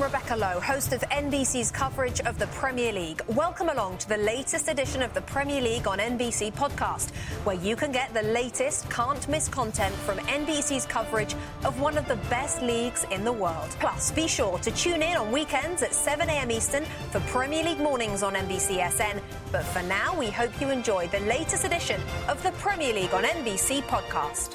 [0.00, 3.20] Rebecca Lowe, host of NBC's coverage of the Premier League.
[3.28, 7.10] Welcome along to the latest edition of the Premier League on NBC podcast,
[7.44, 11.34] where you can get the latest can't miss content from NBC's coverage
[11.64, 13.70] of one of the best leagues in the world.
[13.80, 16.50] Plus, be sure to tune in on weekends at 7 a.m.
[16.50, 19.20] Eastern for Premier League mornings on NBCSN.
[19.50, 23.24] But for now, we hope you enjoy the latest edition of the Premier League on
[23.24, 24.54] NBC podcast.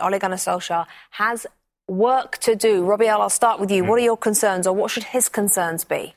[0.00, 1.46] Ole Gunnar Solskjaer has
[1.86, 2.84] work to do.
[2.84, 3.84] Robbie I'll start with you.
[3.84, 4.06] What are hmm.
[4.06, 6.14] your concerns, or what should his concerns be?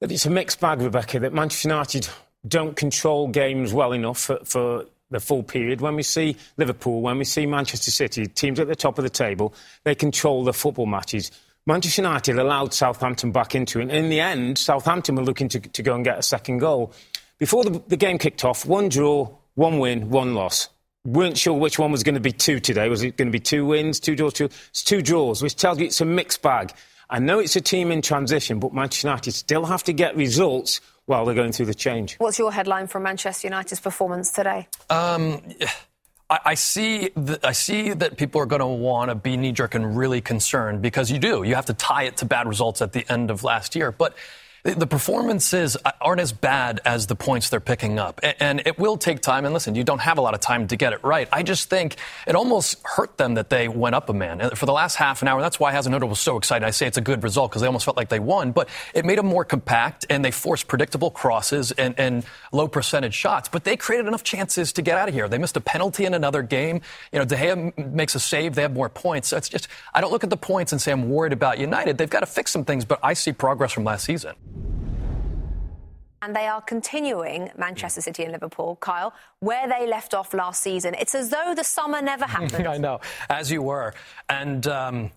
[0.00, 2.08] That it's a mixed bag, Rebecca, that Manchester United
[2.46, 5.80] don't control games well enough for, for the full period.
[5.80, 9.10] When we see Liverpool, when we see Manchester City, teams at the top of the
[9.10, 11.32] table, they control the football matches.
[11.66, 13.84] Manchester United allowed Southampton back into it.
[13.84, 16.92] And in the end, Southampton were looking to, to go and get a second goal.
[17.38, 20.68] Before the, the game kicked off, one draw, one win, one loss
[21.04, 22.88] weren't sure which one was going to be two today.
[22.88, 24.46] Was it going to be two wins, two draws, two?
[24.70, 26.72] It's two draws, which tells you it's a mixed bag.
[27.10, 30.80] I know it's a team in transition, but Manchester United still have to get results
[31.06, 32.16] while they're going through the change.
[32.18, 34.68] What's your headline from Manchester United's performance today?
[34.90, 35.40] Um,
[36.28, 37.08] I, I see.
[37.16, 40.20] The, I see that people are going to want to be knee jerk and really
[40.20, 41.44] concerned because you do.
[41.44, 44.14] You have to tie it to bad results at the end of last year, but
[44.74, 48.20] the performances aren't as bad as the points they're picking up.
[48.40, 49.44] And it will take time.
[49.44, 51.28] And listen, you don't have a lot of time to get it right.
[51.32, 54.50] I just think it almost hurt them that they went up a man.
[54.54, 56.64] For the last half an hour, that's why Hasenhüttl was so excited.
[56.66, 59.04] I say it's a good result because they almost felt like they won, but it
[59.04, 63.48] made them more compact and they forced predictable crosses and, and low percentage shots.
[63.48, 65.28] But they created enough chances to get out of here.
[65.28, 66.80] They missed a penalty in another game.
[67.12, 68.54] You know, De Gea makes a save.
[68.54, 69.28] They have more points.
[69.28, 71.98] So it's just, I don't look at the points and say I'm worried about United.
[71.98, 74.34] They've got to fix some things, but I see progress from last season.
[76.20, 80.94] And they are continuing Manchester City and Liverpool, Kyle, where they left off last season.
[80.98, 82.66] It's as though the summer never happened.
[82.66, 83.94] I know, as you were.
[84.28, 85.10] And um,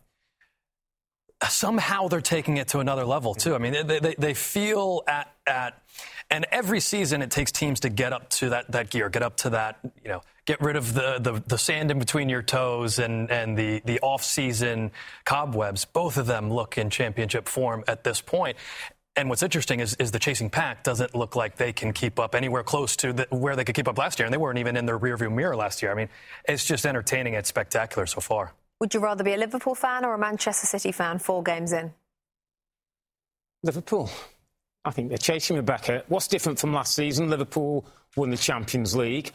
[1.50, 3.56] somehow they're taking it to another level, too.
[3.56, 5.82] I mean, they, they, they feel at, at,
[6.30, 9.38] and every season it takes teams to get up to that, that gear, get up
[9.38, 13.00] to that, you know, get rid of the, the, the, sand in between your toes
[13.00, 14.92] and, and the, the off-season
[15.26, 15.86] cobwebs.
[15.86, 18.58] Both of them look in championship form at this point.
[19.16, 22.34] And what's interesting is, is the chasing pack doesn't look like they can keep up
[22.34, 24.26] anywhere close to the, where they could keep up last year.
[24.26, 25.92] And they weren't even in their rearview mirror last year.
[25.92, 26.10] I mean,
[26.48, 27.34] it's just entertaining.
[27.34, 28.54] It's spectacular so far.
[28.80, 31.94] Would you rather be a Liverpool fan or a Manchester City fan four games in?
[33.64, 34.10] Liverpool.
[34.84, 36.04] I think they're chasing Rebecca.
[36.08, 37.30] What's different from last season?
[37.30, 37.86] Liverpool
[38.16, 39.32] won the Champions League.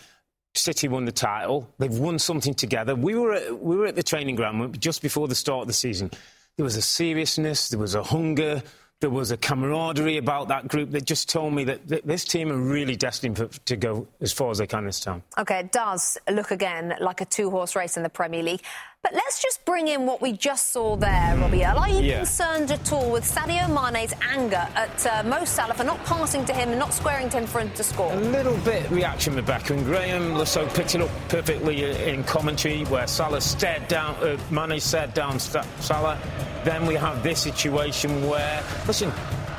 [0.54, 1.70] City won the title.
[1.78, 2.96] They've won something together.
[2.96, 5.74] We were at, we were at the training ground just before the start of the
[5.74, 6.10] season.
[6.56, 7.68] There was a seriousness.
[7.68, 8.62] There was a hunger
[9.00, 12.50] there was a camaraderie about that group that just told me that th- this team
[12.50, 15.22] are really destined for, to go as far as they can this time.
[15.36, 18.62] OK, it does look again like a two horse race in the Premier League.
[19.06, 21.64] But let's just bring in what we just saw there, Robbie.
[21.64, 22.16] Are you yeah.
[22.16, 26.52] concerned at all with Sadio Mane's anger at uh, Mo Salah for not passing to
[26.52, 28.12] him and not squaring to him for him to score?
[28.12, 29.74] A little bit reaction, Rebecca.
[29.74, 34.80] And Graham Saux picked it up perfectly in commentary where Salah stared down, uh, Mane
[34.80, 36.18] stared down Salah.
[36.64, 39.12] Then we have this situation where, listen,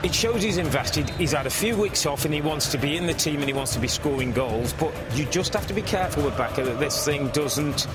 [0.03, 1.09] it shows he's invested.
[1.11, 3.45] He's had a few weeks off and he wants to be in the team and
[3.45, 4.73] he wants to be scoring goals.
[4.73, 7.87] But you just have to be careful, Rebecca, that this thing doesn't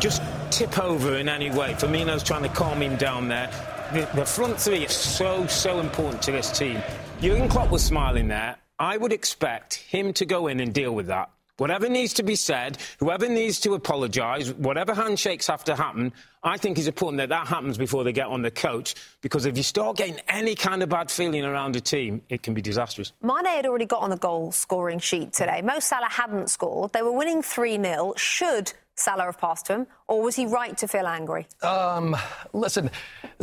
[0.00, 1.74] just tip over in any way.
[1.74, 3.50] Firmino's trying to calm him down there.
[3.92, 6.82] The, the front three is so, so important to this team.
[7.20, 8.56] Jurgen Klopp was smiling there.
[8.78, 11.30] I would expect him to go in and deal with that.
[11.58, 16.12] Whatever needs to be said, whoever needs to apologise, whatever handshakes have to happen,
[16.42, 18.94] I think it's important that that happens before they get on the coach.
[19.22, 22.52] Because if you start getting any kind of bad feeling around a team, it can
[22.52, 23.12] be disastrous.
[23.22, 25.62] Mane had already got on the goal scoring sheet today.
[25.62, 26.92] Mo Salah hadn't scored.
[26.92, 28.12] They were winning 3 0.
[28.18, 31.46] Should Salah have passed to him, or was he right to feel angry?
[31.62, 32.16] Um,
[32.54, 32.90] listen,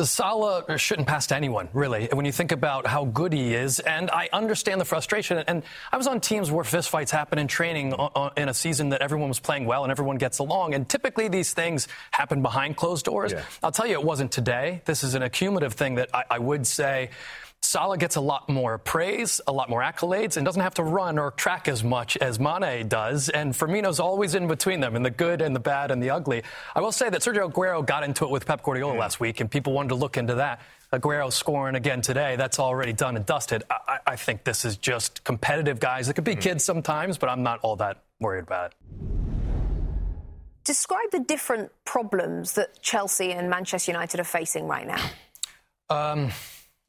[0.01, 3.79] Salah shouldn't pass to anyone, really, when you think about how good he is.
[3.79, 5.37] And I understand the frustration.
[5.37, 5.61] And
[5.91, 7.93] I was on teams where fistfights happen in training
[8.35, 10.73] in a season that everyone was playing well and everyone gets along.
[10.73, 13.31] And typically these things happen behind closed doors.
[13.31, 13.43] Yeah.
[13.61, 14.81] I'll tell you, it wasn't today.
[14.85, 17.11] This is an accumulative thing that I, I would say
[17.63, 21.17] Salah gets a lot more praise, a lot more accolades, and doesn't have to run
[21.17, 23.29] or track as much as Mane does.
[23.29, 26.43] And Firmino's always in between them, in the good and the bad and the ugly.
[26.75, 29.49] I will say that Sergio Aguero got into it with Pep Guardiola last week, and
[29.49, 30.59] people wanted to look into that.
[30.91, 33.63] Aguero scoring again today, that's already done and dusted.
[33.71, 36.09] I, I think this is just competitive guys.
[36.09, 38.77] It could be kids sometimes, but I'm not all that worried about it.
[40.65, 45.09] Describe the different problems that Chelsea and Manchester United are facing right now.
[45.89, 46.31] Um,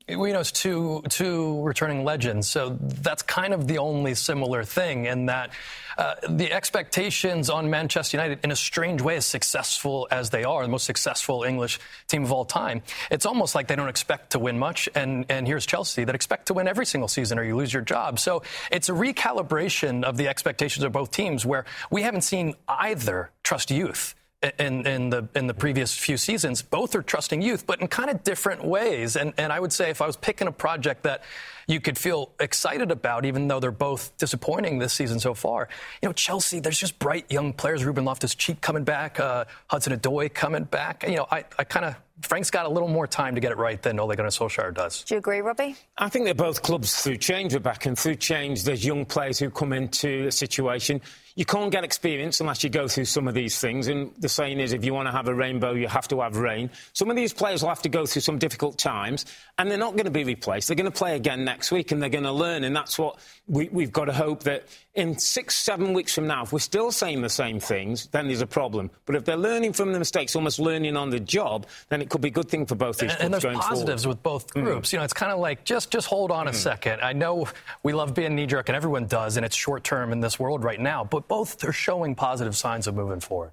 [0.07, 5.07] we know it's two two returning legends, so that's kind of the only similar thing
[5.07, 5.51] in that
[5.97, 10.63] uh, the expectations on Manchester United, in a strange way, as successful as they are,
[10.63, 14.39] the most successful English team of all time, it's almost like they don't expect to
[14.39, 14.91] win much.
[14.95, 17.83] And and here's Chelsea that expect to win every single season, or you lose your
[17.83, 18.19] job.
[18.19, 23.31] So it's a recalibration of the expectations of both teams, where we haven't seen either
[23.43, 24.15] trust youth
[24.59, 26.63] in, in, the in the previous few seasons.
[26.63, 29.17] Both are trusting youth, but in kind of different ways.
[29.17, 31.23] And and I would say if I was picking a project that
[31.67, 35.69] you could feel excited about, even though they're both disappointing this season so far.
[36.03, 37.85] You know, Chelsea, there's just bright young players.
[37.85, 41.05] Ruben Loftus-Cheek coming back, uh, Hudson-Odoi coming back.
[41.07, 43.59] You know, I, I kind of Frank's got a little more time to get it
[43.59, 45.03] right than Ole Gunnar Solskjaer does.
[45.03, 45.77] Do you agree, Robbie?
[45.99, 49.51] I think they're both clubs through change, Rebecca, and through change, there's young players who
[49.51, 51.01] come into a situation
[51.37, 53.89] you can't get experience unless you go through some of these things.
[53.89, 56.37] And the saying is, if you want to have a rainbow, you have to have
[56.37, 56.71] rain.
[56.93, 59.27] Some of these players will have to go through some difficult times,
[59.59, 60.69] and they're not going to be replaced.
[60.69, 62.65] They're going to play again next week, and they're going to learn.
[62.65, 64.65] And that's what we, we've got to hope that
[64.95, 68.41] in six, seven weeks from now, if we're still saying the same things, then there's
[68.41, 68.91] a problem.
[69.07, 72.21] But if they're learning from the mistakes, almost learning on the job, then it could
[72.21, 74.17] be a good thing for both these and, clubs and there's going positives forward.
[74.17, 74.65] with both mm.
[74.65, 74.89] groups.
[74.89, 74.93] Mm.
[74.93, 76.51] You know, it's kind of like just just hold on mm.
[76.51, 77.01] a second.
[77.01, 77.49] I know
[77.83, 80.65] we love being knee jerk, and everyone does, and it's short term in this world
[80.65, 81.05] right now.
[81.05, 83.53] But both are showing positive signs of moving forward.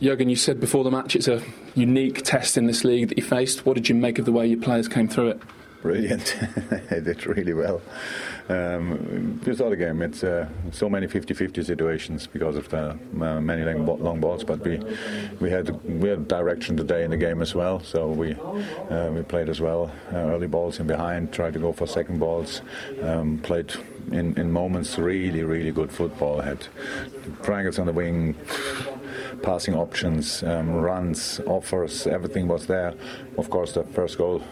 [0.00, 1.42] Jurgen, you said before the match it's a
[1.74, 3.64] unique test in this league that you faced.
[3.64, 5.42] What did you make of the way your players came through it?
[5.84, 6.34] Brilliant.
[6.88, 7.82] they did really well.
[8.48, 10.00] Um, you saw the game.
[10.00, 14.44] It's uh, so many 50-50 situations because of the uh, many long, long, balls.
[14.44, 14.80] But we
[15.40, 17.80] we had we had direction today in the game as well.
[17.80, 19.92] So we uh, we played as well.
[20.10, 21.34] Uh, early balls in behind.
[21.34, 22.62] Tried to go for second balls.
[23.02, 23.74] Um, played
[24.10, 26.40] in, in moments really really good football.
[26.40, 26.66] Had
[27.42, 28.36] triangles on the wing
[29.42, 32.94] passing options, um, runs, offers, everything was there.
[33.36, 34.42] Of course, the first goal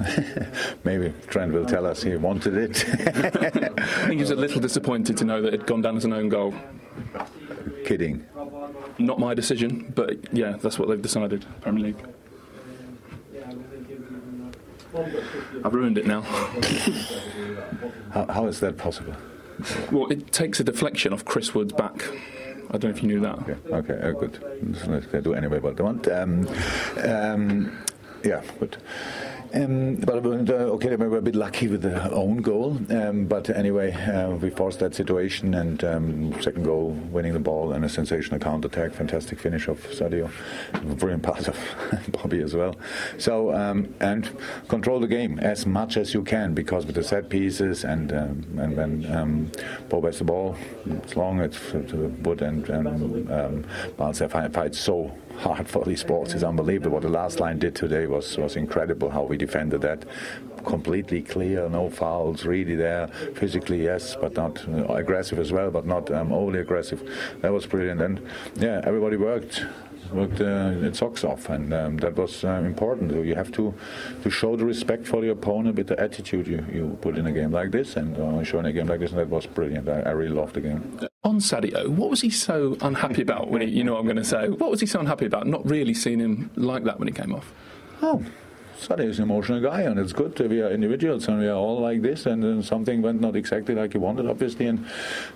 [0.84, 2.84] Maybe Trent will tell us he wanted it.
[3.78, 6.04] I think he was a little disappointed to know that it had gone down as
[6.04, 6.54] an own goal.
[7.84, 8.26] Kidding.
[8.98, 11.96] Not my decision, but yeah, that's what they've decided, Premier League.
[15.64, 16.22] I've ruined it now.
[18.12, 19.14] how, how is that possible?
[19.92, 22.08] Well, it takes a deflection off Chris Wood's back.
[22.68, 23.38] I don't know if you knew that.
[23.38, 25.10] Okay, okay, oh, good.
[25.10, 26.06] They do anyway what they want.
[26.08, 26.48] Um,
[27.02, 27.78] um,
[28.22, 28.76] yeah, good.
[29.54, 32.78] Um, but uh, okay, we were a bit lucky with the own goal.
[32.90, 37.72] Um, but anyway, uh, we forced that situation, and um, second goal, winning the ball,
[37.72, 38.92] and a sensational counter attack.
[38.92, 40.30] Fantastic finish of Sadio.
[40.98, 41.56] Brilliant pass of
[42.12, 42.76] Bobby as well.
[43.16, 44.30] So um, and
[44.68, 48.58] control the game as much as you can because with the set pieces and um,
[48.58, 49.50] and when um,
[49.88, 50.56] Pope has the ball,
[50.86, 51.40] it's long.
[51.40, 53.64] It's to Wood and and um,
[53.96, 55.12] Barnes fight so
[55.46, 56.34] hard for these sports.
[56.34, 56.92] It's unbelievable.
[56.92, 59.10] What the last line did today was was incredible.
[59.10, 60.04] How we defended that
[60.64, 63.08] completely clear, no fouls, really there.
[63.34, 67.00] Physically, yes, but not uh, aggressive as well, but not um, overly aggressive.
[67.40, 68.00] That was brilliant.
[68.02, 68.20] And
[68.56, 69.64] yeah, everybody worked
[70.12, 73.12] worked uh, its socks off, and um, that was uh, important.
[73.12, 73.74] You have to
[74.22, 77.32] to show the respect for your opponent with the attitude you, you put in a
[77.32, 79.88] game like this, and uh, showing a game like this, and that was brilliant.
[79.88, 81.07] I, I really loved the game.
[81.24, 84.16] On Sadio, what was he so unhappy about when he, you know what I'm going
[84.18, 84.48] to say?
[84.48, 85.48] What was he so unhappy about?
[85.48, 87.52] Not really seeing him like that when he came off.
[88.00, 88.24] Oh,
[88.78, 90.36] Sadio is an emotional guy, and it's good.
[90.36, 92.26] That we are individuals, and we are all like this.
[92.26, 94.86] And then something went not exactly like he wanted, obviously, and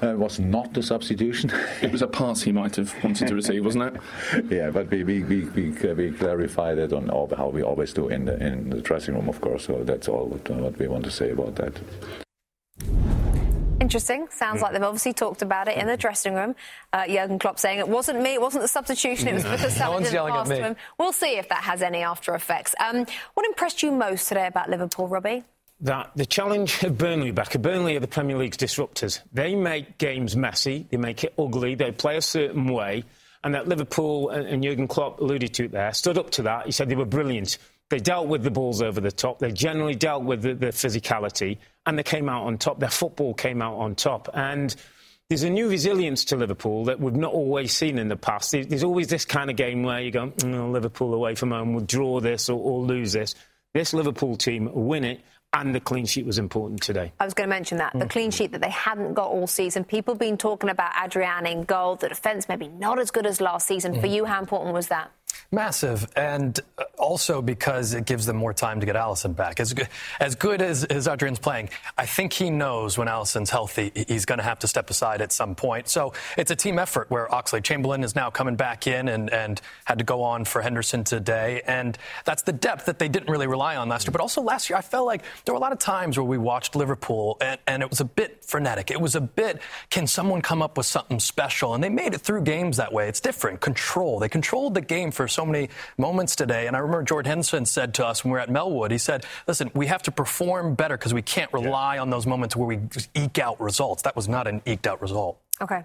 [0.01, 1.51] uh, was not the substitution.
[1.83, 4.45] it was a pass he might have wanted to receive, wasn't it?
[4.51, 8.09] yeah, but we we, we, we, we clarify that on all, how we always do
[8.09, 9.67] in the in the dressing room, of course.
[9.67, 11.75] So that's all what, what we want to say about that.
[13.83, 14.29] Interesting.
[14.31, 14.63] Sounds mm.
[14.63, 16.55] like they've obviously talked about it in the dressing room.
[16.93, 20.05] Uh, Jurgen Klopp saying it wasn't me, it wasn't the substitution, it was because someone
[20.05, 20.77] didn't pass to him.
[20.99, 22.77] We'll see if that has any after effects.
[22.79, 25.43] Um, what impressed you most today about Liverpool, Robbie?
[25.81, 29.19] that the challenge of Burnley, Becca, Burnley are the Premier League's disruptors.
[29.33, 33.03] They make games messy, they make it ugly, they play a certain way,
[33.43, 36.67] and that Liverpool and Jurgen Klopp alluded to it there, stood up to that.
[36.67, 37.59] He said they were brilliant.
[37.93, 39.39] They dealt with the balls over the top.
[39.39, 42.81] They generally dealt with the, the physicality, and they came out on top.
[42.81, 44.75] Their football came out on top, and
[45.29, 48.53] there's a new resilience to Liverpool that we've not always seen in the past.
[48.53, 51.85] There's always this kind of game where you go, oh, Liverpool away from home we'll
[51.85, 53.35] draw this or, or lose this.
[53.75, 55.21] this Liverpool team win it
[55.53, 57.13] and the clean sheet was important today.
[57.21, 57.93] I was going to mention that.
[57.93, 58.11] The mm.
[58.11, 59.85] clean sheet that they hadn't got all season.
[59.85, 61.97] People have been talking about Adrian in goal.
[61.97, 63.95] The defence maybe not as good as last season.
[63.95, 64.01] Mm.
[64.01, 65.11] For you, how important was that?
[65.55, 69.61] Massive, and uh, also because it gives them more time to get Alisson back.
[69.61, 71.69] As good as, good as, as Adrian's playing,
[71.99, 75.31] I think he knows when Alisson's healthy, he's going to have to step aside at
[75.31, 75.89] some point.
[75.89, 79.99] So it's a team effort where Oxlade-Chamberlain is now coming back in and, and had
[79.99, 81.61] to go on for Henderson today.
[81.67, 84.13] And that's the depth that they didn't really rely on last year.
[84.13, 86.39] But also last year, I felt like there were a lot of times where we
[86.39, 88.91] watched Liverpool and, and it was a bit frenetic.
[88.91, 91.75] It was a bit, can someone come up with something special?
[91.75, 93.07] And they made it through games that way.
[93.07, 93.61] It's different.
[93.61, 94.19] Control.
[94.19, 95.69] They controlled the game for so many
[95.99, 96.67] moments today.
[96.67, 99.25] And I remember Jordan Henderson said to us when we were at Melwood, he said,
[99.47, 102.03] listen, we have to perform better because we can't rely yeah.
[102.03, 102.81] on those moments where we
[103.15, 104.03] eke out results.
[104.03, 105.39] That was not an eked out result.
[105.61, 105.85] Okay.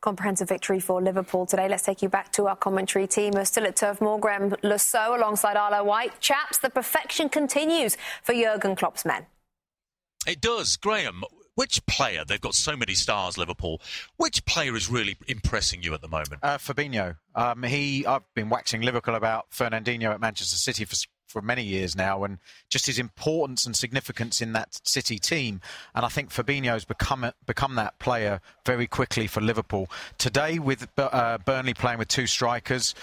[0.00, 1.68] Comprehensive victory for Liverpool today.
[1.68, 3.32] Let's take you back to our commentary team.
[3.34, 4.18] We're still at Turf Moor.
[4.18, 6.20] Graham Le alongside Arlo White.
[6.20, 9.26] Chaps, the perfection continues for Jurgen Klopp's men.
[10.26, 10.76] It does.
[10.76, 11.22] Graeme,
[11.54, 13.80] which player, they've got so many stars, Liverpool,
[14.16, 16.40] which player is really impressing you at the moment?
[16.42, 17.16] Uh, Fabinho.
[17.34, 20.96] Um, he, I've been waxing lyrical about Fernandinho at Manchester City for
[21.32, 25.62] for many years now, and just his importance and significance in that City team.
[25.94, 30.58] And I think Fabinho's become become that player very quickly for Liverpool today.
[30.58, 32.94] With uh, Burnley playing with two strikers,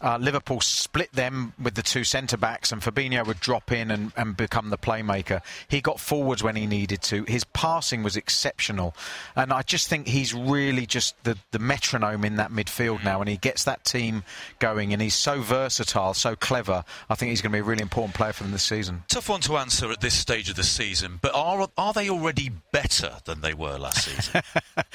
[0.00, 4.12] uh, Liverpool split them with the two centre backs, and Fabinho would drop in and,
[4.16, 5.40] and, become the playmaker.
[5.68, 7.24] He got forwards when he needed to.
[7.24, 8.94] His passing was exceptional,
[9.34, 13.28] and I just think he's really just the, the metronome in that midfield now, and
[13.28, 14.24] he gets that team
[14.58, 14.92] going.
[14.92, 16.84] And he's so versatile, so clever.
[17.10, 19.02] I think he's going to be a really important player for them this season.
[19.08, 22.50] Tough one to answer at this stage of the season, but are are they already
[22.72, 24.42] better than they were last season?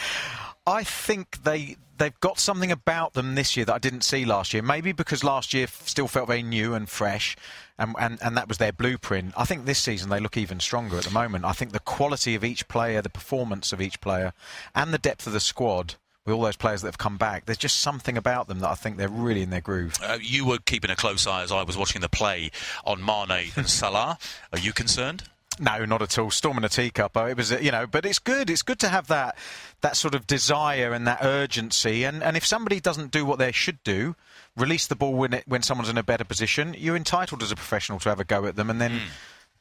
[0.68, 4.54] I think they they've got something about them this year that I didn't see last
[4.54, 4.64] year.
[4.64, 7.36] Maybe because last year still felt very new and fresh,
[7.78, 9.34] and, and, and that was their blueprint.
[9.38, 11.46] I think this season they look even stronger at the moment.
[11.46, 14.34] I think the quality of each player, the performance of each player,
[14.76, 15.96] and the depth of the squad
[16.26, 18.76] with all those players that have come back, there's just something about them that I
[18.76, 19.98] think they're really in their groove.
[20.02, 22.52] Uh, you were keeping a close eye as I was watching the play
[22.86, 24.18] on Mane and Salah.
[24.54, 25.24] Are you concerned?
[25.60, 26.32] No, not at all.
[26.32, 27.16] Storm in a teacup.
[27.16, 28.50] Oh, it was, you know, but it's good.
[28.50, 29.38] It's good to have that
[29.82, 32.04] that sort of desire and that urgency.
[32.04, 34.16] And and if somebody doesn't do what they should do,
[34.56, 36.76] release the ball when it, when someone's in a better position.
[36.78, 38.92] You're entitled as a professional to have a go at them, and then.
[38.92, 39.00] Mm.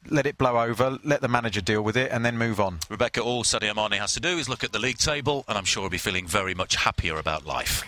[0.09, 2.79] Let it blow over, let the manager deal with it, and then move on.
[2.89, 5.63] Rebecca, all Sadio Mane has to do is look at the league table, and I'm
[5.63, 7.85] sure he'll be feeling very much happier about life.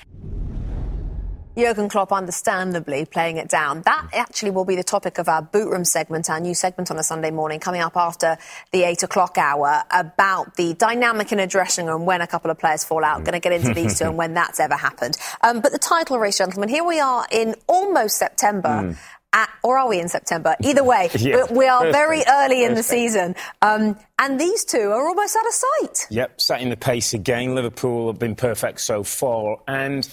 [1.58, 3.82] Jurgen Klopp understandably playing it down.
[3.84, 6.98] That actually will be the topic of our boot room segment, our new segment on
[6.98, 8.38] a Sunday morning, coming up after
[8.72, 12.60] the eight o'clock hour about the dynamic in a dressing room when a couple of
[12.60, 13.24] players fall out.
[13.24, 15.18] Going to get into these two and when that's ever happened.
[15.42, 18.70] Um, but the title race, gentlemen, here we are in almost September.
[18.70, 18.98] Mm.
[19.32, 20.56] At, or are we in September?
[20.62, 21.44] Either way, yeah.
[21.52, 23.36] we, are very early in the season.
[23.62, 26.08] Um, and these two are almost out of sight.
[26.10, 27.54] Yep, setting the pace again.
[27.54, 29.58] Liverpool have been perfect so far.
[29.68, 30.08] And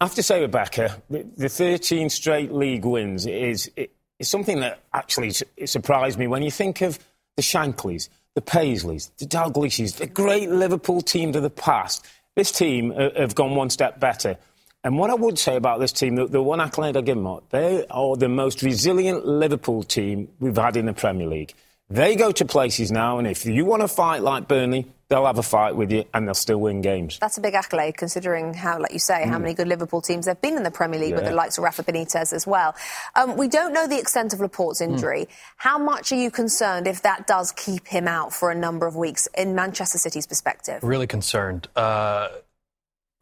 [0.00, 5.32] I have to say, Rebecca, the 13 straight league wins is, is something that actually
[5.64, 6.98] surprised me when you think of
[7.36, 12.04] the Shanklys, the Paisleys, the Dalglishes, the great Liverpool teams of the past.
[12.34, 14.36] This team have gone one step better.
[14.84, 17.40] And what I would say about this team, the, the one accolade I give them,
[17.48, 21.54] they are the most resilient Liverpool team we've had in the Premier League.
[21.88, 25.38] They go to places now, and if you want to fight like Burnley, they'll have
[25.38, 27.18] a fight with you and they'll still win games.
[27.20, 29.28] That's a big accolade considering how, like you say, mm.
[29.28, 31.16] how many good Liverpool teams there have been in the Premier League yeah.
[31.16, 32.74] with the likes of Rafa Benitez as well.
[33.14, 34.88] Um, we don't know the extent of Laporte's mm.
[34.88, 35.26] injury.
[35.26, 35.28] Mm.
[35.58, 38.96] How much are you concerned if that does keep him out for a number of
[38.96, 40.82] weeks in Manchester City's perspective?
[40.82, 41.68] Really concerned.
[41.76, 42.28] Uh,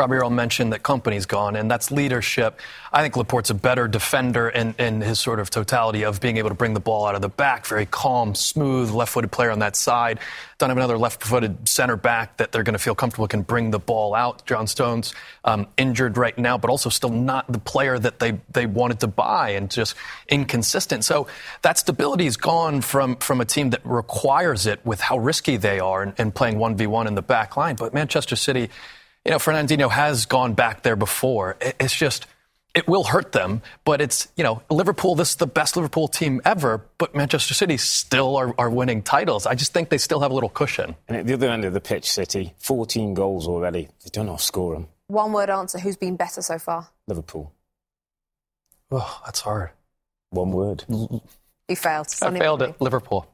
[0.00, 2.58] Earle mentioned that Kompany's gone, and that's leadership.
[2.92, 6.48] I think Laporte's a better defender in, in his sort of totality of being able
[6.48, 7.64] to bring the ball out of the back.
[7.64, 10.18] Very calm, smooth, left-footed player on that side.
[10.58, 13.78] Don't have another left-footed center back that they're going to feel comfortable can bring the
[13.78, 14.44] ball out.
[14.46, 18.66] John Stones um, injured right now, but also still not the player that they they
[18.66, 19.94] wanted to buy, and just
[20.28, 21.04] inconsistent.
[21.04, 21.28] So
[21.62, 25.78] that stability is gone from from a team that requires it with how risky they
[25.78, 27.76] are and, playing one v one in the back line.
[27.76, 28.70] But Manchester City
[29.24, 31.56] you know, Fernandinho has gone back there before.
[31.80, 32.26] It's just,
[32.74, 36.42] it will hurt them, but it's, you know, Liverpool, this is the best Liverpool team
[36.44, 39.46] ever, but Manchester City still are, are winning titles.
[39.46, 40.94] I just think they still have a little cushion.
[41.08, 43.88] And at the other end of the pitch, City, 14 goals already.
[44.02, 44.88] They don't know score them.
[45.06, 46.88] One word answer who's been better so far?
[47.06, 47.52] Liverpool.
[48.90, 49.70] Oh, that's hard.
[50.30, 50.84] One word.
[50.88, 52.08] You failed.
[52.20, 53.26] I failed at Liverpool.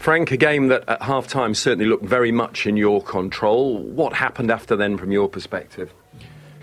[0.00, 3.76] Frank, a game that at half time certainly looked very much in your control.
[3.76, 5.92] What happened after then from your perspective?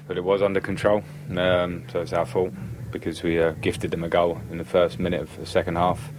[0.07, 1.03] But it was under control,
[1.37, 2.51] um, so it's our fault.
[2.91, 6.09] because we uh, gifted them a goal in the first minute of the second half.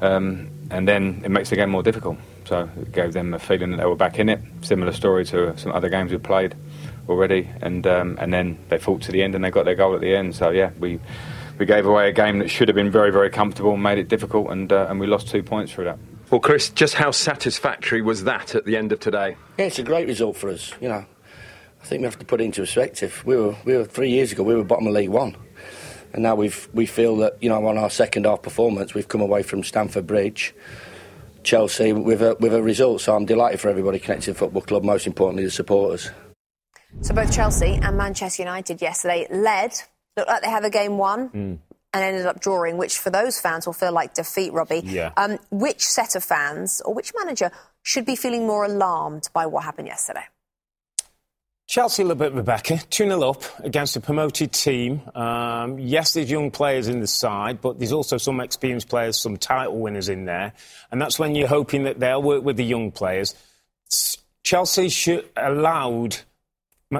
[0.00, 2.18] Um, and then it makes the game more difficult.
[2.44, 4.40] So it gave them a feeling that they were back in it.
[4.60, 6.54] Similar story to some other games we played
[7.08, 9.92] already, and um, and then they fought to the end and they got their goal
[9.96, 10.36] at the end.
[10.36, 11.00] So yeah, we
[11.58, 14.06] we gave away a game that should have been very very comfortable, and made it
[14.06, 15.98] difficult, and uh, and we lost two points through that.
[16.30, 19.36] Well, Chris, just how satisfactory was that at the end of today?
[19.58, 20.72] Yeah, it's a great result for us.
[20.78, 21.06] You know,
[21.80, 23.22] I think we have to put it into perspective.
[23.24, 25.36] We were we were three years ago we were bottom of League One,
[26.12, 29.22] and now we've we feel that you know on our second half performance we've come
[29.22, 30.54] away from Stamford Bridge.
[31.44, 34.84] Chelsea with a with a result, so I'm delighted for everybody connected to football club.
[34.84, 36.10] Most importantly, the supporters.
[37.00, 39.72] So both Chelsea and Manchester United yesterday led,
[40.16, 41.28] looked like they have a game won.
[41.30, 41.58] Mm.
[41.94, 44.82] And ended up drawing, which for those fans will feel like defeat, Robbie.
[44.84, 45.12] Yeah.
[45.16, 47.50] Um, which set of fans or which manager
[47.82, 50.24] should be feeling more alarmed by what happened yesterday?
[51.68, 52.78] Chelsea a little bit, Rebecca.
[52.88, 55.02] 2 0 up against a promoted team.
[55.14, 59.36] Um, yes, there's young players in the side, but there's also some experienced players, some
[59.36, 60.54] title winners in there.
[60.90, 63.34] And that's when you're hoping that they'll work with the young players.
[64.42, 66.16] Chelsea should allowed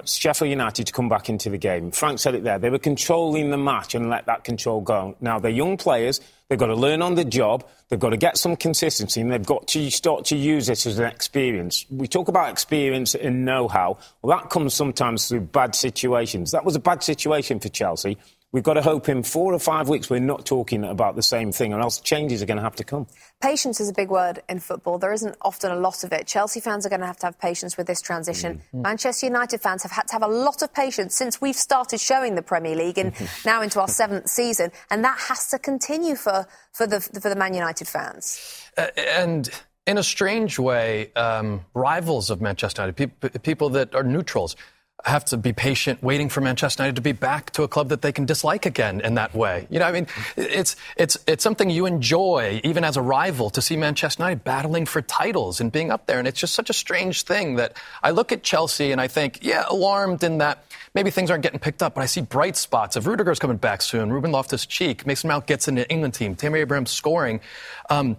[0.04, 1.90] Sheffield United to come back into the game.
[1.92, 2.58] Frank said it there.
[2.58, 5.16] They were controlling the match and let that control go.
[5.20, 6.20] Now, they're young players.
[6.48, 7.66] They've got to learn on the job.
[7.88, 10.98] They've got to get some consistency and they've got to start to use this as
[10.98, 11.86] an experience.
[11.90, 13.98] We talk about experience and know how.
[14.20, 16.50] Well, that comes sometimes through bad situations.
[16.50, 18.18] That was a bad situation for Chelsea.
[18.50, 21.52] We've got to hope in four or five weeks we're not talking about the same
[21.52, 23.06] thing, or else changes are going to have to come.
[23.42, 24.98] Patience is a big word in football.
[24.98, 26.26] There isn't often a lot of it.
[26.26, 28.56] Chelsea fans are going to have to have patience with this transition.
[28.56, 28.82] Mm-hmm.
[28.82, 32.36] Manchester United fans have had to have a lot of patience since we've started showing
[32.36, 33.12] the Premier League and
[33.44, 37.36] now into our seventh season, and that has to continue for, for, the, for the
[37.36, 38.64] Man United fans.
[38.78, 39.50] Uh, and
[39.86, 44.56] in a strange way, um, rivals of Manchester United, pe- people that are neutrals,
[45.04, 48.02] have to be patient waiting for Manchester United to be back to a club that
[48.02, 49.66] they can dislike again in that way.
[49.70, 53.62] You know, I mean, it's, it's, it's something you enjoy, even as a rival, to
[53.62, 56.18] see Manchester United battling for titles and being up there.
[56.18, 59.38] And it's just such a strange thing that I look at Chelsea and I think,
[59.40, 60.64] yeah, alarmed in that
[60.94, 63.82] maybe things aren't getting picked up, but I see bright spots of Rudiger's coming back
[63.82, 67.40] soon, Ruben Loftus-Cheek, Mason Mount gets in the England team, Tammy Abraham scoring.
[67.88, 68.16] Um,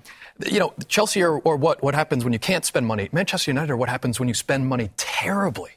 [0.49, 3.09] you know, Chelsea or, or what, what happens when you can't spend money?
[3.11, 5.71] Manchester United or what happens when you spend money terribly?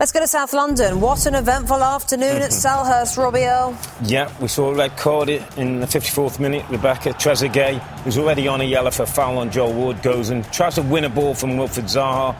[0.00, 1.00] Let's go to South London.
[1.00, 2.88] What an eventful afternoon at mm-hmm.
[2.88, 3.78] Selhurst, Robbie Earle.
[4.02, 6.64] Yeah, we saw a red card in the 54th minute.
[6.68, 10.74] Rebecca Trezeguet, who's already on a yellow for foul on Joel Ward, goes and tries
[10.74, 12.34] to win a ball from Wilfried Zaha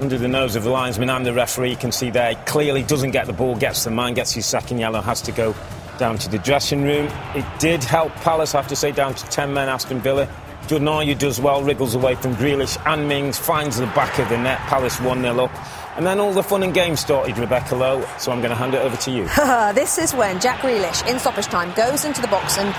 [0.00, 1.70] under the nose of the linesman and the referee.
[1.70, 4.78] You can see there clearly doesn't get the ball, gets the man, gets his second
[4.78, 5.54] yellow, has to go
[5.98, 7.08] down to the dressing room.
[7.36, 10.28] It did help Palace, I have to say, down to 10 men, Aston Villa.
[10.66, 14.36] Jordan Ayew does well, wriggles away from Grealish and Mings, finds the back of the
[14.36, 14.58] net.
[14.62, 15.52] Palace 1 0 up.
[15.96, 18.74] And then all the fun and games started, Rebecca Lowe, so I'm going to hand
[18.74, 19.24] it over to you.
[19.74, 22.74] this is when Jack Grealish, in stoppage time, goes into the box and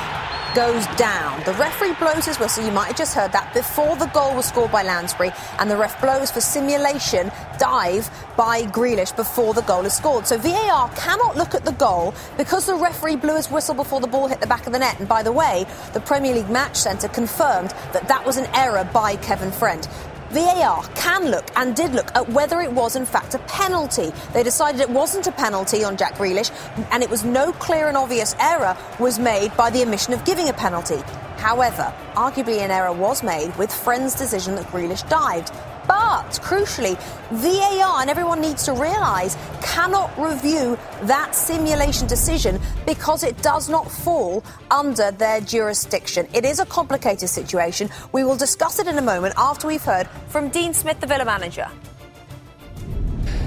[0.58, 1.44] goes down.
[1.44, 2.66] The referee blows his whistle.
[2.66, 5.78] You might have just heard that before the goal was scored by Lansbury, and the
[5.78, 10.26] ref blows for simulation dive by Grealish before the goal is scored.
[10.28, 14.08] So VAR cannot look at the goal because the referee blew his whistle before the
[14.08, 15.00] ball hit the back of the net.
[15.00, 18.88] And by the way, the Premier League Match Centre confirmed that that was an error
[18.94, 19.88] by Kevin Friend.
[20.32, 24.12] VAR can look and did look at whether it was in fact a penalty.
[24.34, 26.52] They decided it wasn't a penalty on Jack Grealish,
[26.92, 30.50] and it was no clear and obvious error was made by the omission of giving
[30.50, 31.02] a penalty.
[31.38, 35.52] However, arguably an error was made with Friend's decision that Grealish dived.
[35.88, 36.98] But crucially,
[37.32, 43.90] VAR, and everyone needs to realise, cannot review that simulation decision because it does not
[43.90, 46.28] fall under their jurisdiction.
[46.34, 47.90] It is a complicated situation.
[48.12, 51.26] We will discuss it in a moment after we've heard from Dean Smith, the Villa
[51.26, 51.70] manager.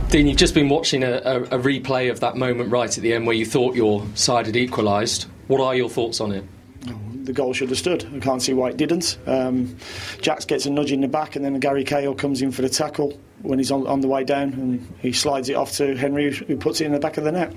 [0.09, 3.12] Dean, you've just been watching a, a, a replay of that moment right at the
[3.12, 5.26] end where you thought your side had equalised.
[5.46, 6.44] What are your thoughts on it?
[6.80, 8.08] The goal should have stood.
[8.14, 9.18] I can't see why it didn't.
[9.26, 9.76] Um,
[10.20, 12.68] Jax gets a nudge in the back, and then Gary Cahill comes in for the
[12.68, 16.32] tackle when he's on, on the way down, and he slides it off to Henry,
[16.32, 17.54] who puts it in the back of the net.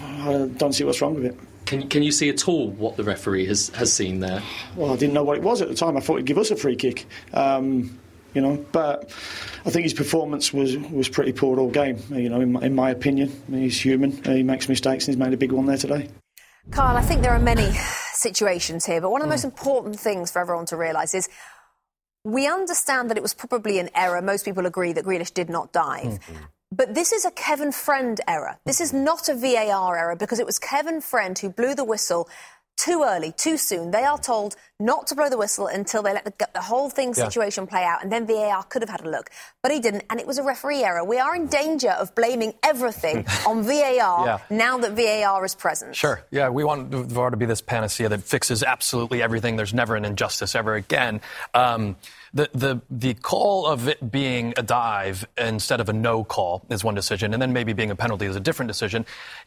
[0.00, 1.38] I don't see what's wrong with it.
[1.66, 4.42] Can, can you see at all what the referee has, has seen there?
[4.76, 5.96] Well, I didn't know what it was at the time.
[5.96, 7.06] I thought he'd give us a free kick.
[7.32, 7.98] Um,
[8.34, 9.10] you know, but
[9.64, 11.98] I think his performance was, was pretty poor all game.
[12.10, 14.22] You know, in my, in my opinion, he's human.
[14.24, 16.08] He makes mistakes, and he's made a big one there today.
[16.70, 17.70] Carl, I think there are many
[18.12, 19.36] situations here, but one of the mm.
[19.36, 21.28] most important things for everyone to realise is
[22.24, 24.22] we understand that it was probably an error.
[24.22, 26.04] Most people agree that Grealish did not dive.
[26.20, 26.36] Mm-hmm.
[26.70, 28.58] But this is a Kevin Friend error.
[28.64, 32.28] This is not a VAR error because it was Kevin Friend who blew the whistle
[32.76, 33.90] too early, too soon.
[33.90, 37.08] They are told not to blow the whistle until they let the, the whole thing
[37.16, 37.24] Yeah.
[37.24, 39.30] situation play out, and then VAR could have had a look,
[39.62, 41.04] but he didn't, and it was a referee error.
[41.04, 44.38] We are in danger of blaming everything on VAR Yeah.
[44.50, 45.94] now that VAR is present.
[45.94, 46.24] Sure.
[46.30, 49.56] Yeah, we want VAR to be this panacea that fixes absolutely everything.
[49.56, 51.20] There's never an injustice ever again.
[51.54, 51.96] Um,
[52.34, 56.82] the, the, the call of it being a dive instead of a no call is
[56.82, 59.04] one decision, and then maybe being a penalty is a different decision.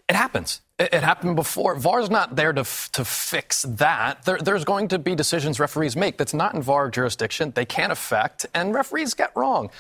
[0.08, 0.62] It happens.
[0.78, 1.76] It, it happened before.
[1.76, 4.24] VAR's not there to, f- to fix that.
[4.26, 7.52] There, there's going to be decisions referees make that's not in VAR jurisdiction.
[7.56, 9.72] They can't affect, and referees get wrong.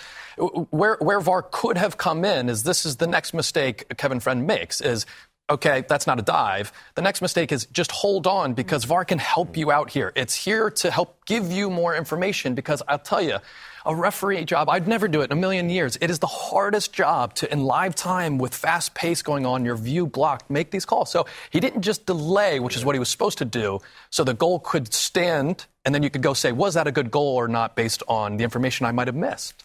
[0.71, 4.45] Where, where VAR could have come in is this is the next mistake Kevin Friend
[4.47, 5.05] makes is
[5.49, 6.71] okay, that's not a dive.
[6.95, 10.11] The next mistake is just hold on because VAR can help you out here.
[10.15, 13.37] It's here to help give you more information because I'll tell you,
[13.85, 15.95] a referee job, I'd never do it in a million years.
[16.01, 19.75] It is the hardest job to, in live time with fast pace going on, your
[19.75, 21.11] view blocked, make these calls.
[21.11, 23.79] So he didn't just delay, which is what he was supposed to do,
[24.09, 27.11] so the goal could stand, and then you could go say, was that a good
[27.11, 29.63] goal or not based on the information I might have missed?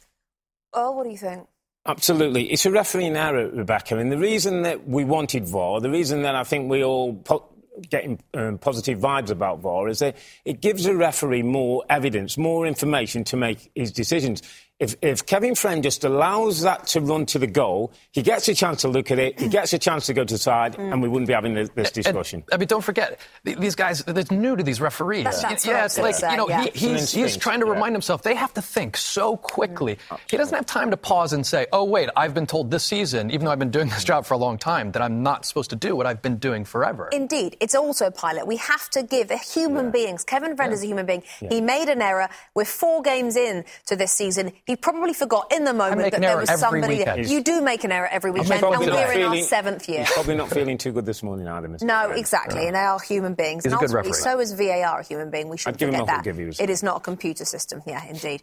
[0.74, 1.46] Oh, what do you think?
[1.90, 2.52] Absolutely.
[2.52, 3.98] It's a refereeing error, Rebecca.
[3.98, 7.48] And the reason that we wanted VAR, the reason that I think we all po-
[7.88, 12.64] getting um, positive vibes about VAR is that it gives a referee more evidence, more
[12.64, 14.40] information to make his decisions.
[14.80, 18.54] If, if Kevin Friend just allows that to run to the goal, he gets a
[18.54, 19.50] chance to look at it, he mm.
[19.50, 21.90] gets a chance to go to the side, and we wouldn't be having this, this
[21.90, 22.42] discussion.
[22.50, 25.24] I mean, don't forget, these guys, it's new to these referees.
[25.24, 26.62] That's- that's what yeah, it's like, you know, yeah.
[26.62, 27.72] he, It's an he's, he's trying to yeah.
[27.74, 29.98] remind himself they have to think so quickly.
[30.08, 30.18] Mm.
[30.30, 33.30] He doesn't have time to pause and say, oh, wait, I've been told this season,
[33.30, 35.70] even though I've been doing this job for a long time, that I'm not supposed
[35.70, 37.10] to do what I've been doing forever.
[37.12, 38.46] Indeed, it's autopilot.
[38.46, 40.24] We have to give human beings.
[40.24, 41.22] Kevin Friend is a human being.
[41.50, 42.30] He made an error.
[42.54, 44.52] We're four games in to this season.
[44.70, 46.98] He probably forgot in the moment that there was somebody.
[46.98, 47.28] weekend.
[47.28, 50.04] You do make an error every weekend, and we're in our seventh year.
[50.04, 51.82] He's probably not feeling too good this morning either, Mr.
[51.82, 52.16] No, Friend.
[52.20, 53.64] exactly, and they are human beings.
[53.64, 54.22] He's a and good ultimately, referee.
[54.22, 55.48] so is VAR a human being.
[55.48, 56.30] We shouldn't I'd give him forget that.
[56.30, 57.82] if he It is not a computer system.
[57.84, 58.42] Yeah, indeed.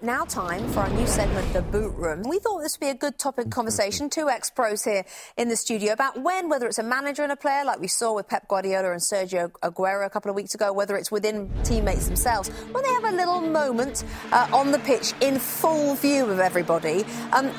[0.00, 2.22] Now, time for our new segment, The Boot Room.
[2.28, 4.08] We thought this would be a good topic conversation.
[4.08, 5.04] Two ex pros here
[5.36, 8.14] in the studio about when, whether it's a manager and a player, like we saw
[8.14, 12.06] with Pep Guardiola and Sergio Aguero a couple of weeks ago, whether it's within teammates
[12.06, 16.38] themselves, when they have a little moment uh, on the pitch in full view of
[16.38, 17.04] everybody.
[17.32, 17.50] Um,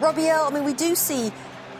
[0.00, 1.30] Robbie Earle, I mean, we do see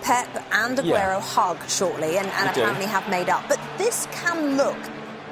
[0.03, 1.21] Pep and Aguero Yeah.
[1.21, 2.61] hug shortly and, and We do.
[2.61, 3.49] apparently have made up.
[3.49, 4.77] But this can look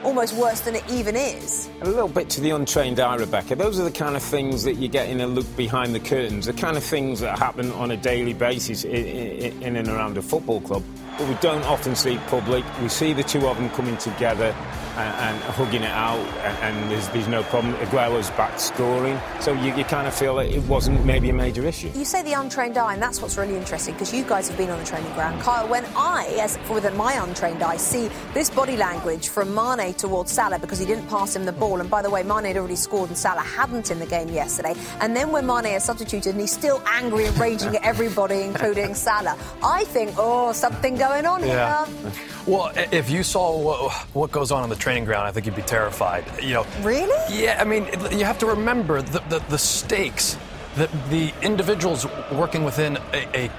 [0.04, 1.68] almost worse than it even is.
[1.80, 3.56] A little bit to the untrained eye, Rebecca.
[3.56, 6.46] Those are the kind of things that you get in a look behind the curtains,
[6.46, 10.18] the kind of things that happen on a daily basis in, in, in and around
[10.18, 10.82] a football club.
[11.18, 12.64] But we don't often see public.
[12.80, 14.54] We see the two of them coming together
[14.96, 17.74] and, and hugging it out, and, and there's, there's no problem.
[17.76, 21.64] Aguero's back scoring, so you, you kind of feel that it wasn't maybe a major
[21.66, 21.90] issue.
[21.94, 24.70] You say the untrained eye, and that's what's really interesting because you guys have been
[24.70, 25.40] on the training ground.
[25.40, 30.30] Kyle, when I, as with my untrained eye, see this body language from Mane towards
[30.30, 32.76] Salah because he didn't pass him the ball, and by the way, Mane had already
[32.76, 36.40] scored and Salah hadn't in the game yesterday, and then when Mane is substituted and
[36.40, 41.44] he's still angry and raging at everybody, including Salah, I think, oh, something going on
[41.44, 41.86] Yeah.
[41.86, 42.12] here.
[42.46, 45.56] Well, if you saw what, what goes on on the training ground, I think you'd
[45.56, 46.24] be terrified.
[46.40, 47.20] You know, Really?
[47.42, 47.86] Yeah, I mean,
[48.18, 50.36] you have to remember the, the, the stakes,
[50.76, 53.50] that the individuals working within a, a,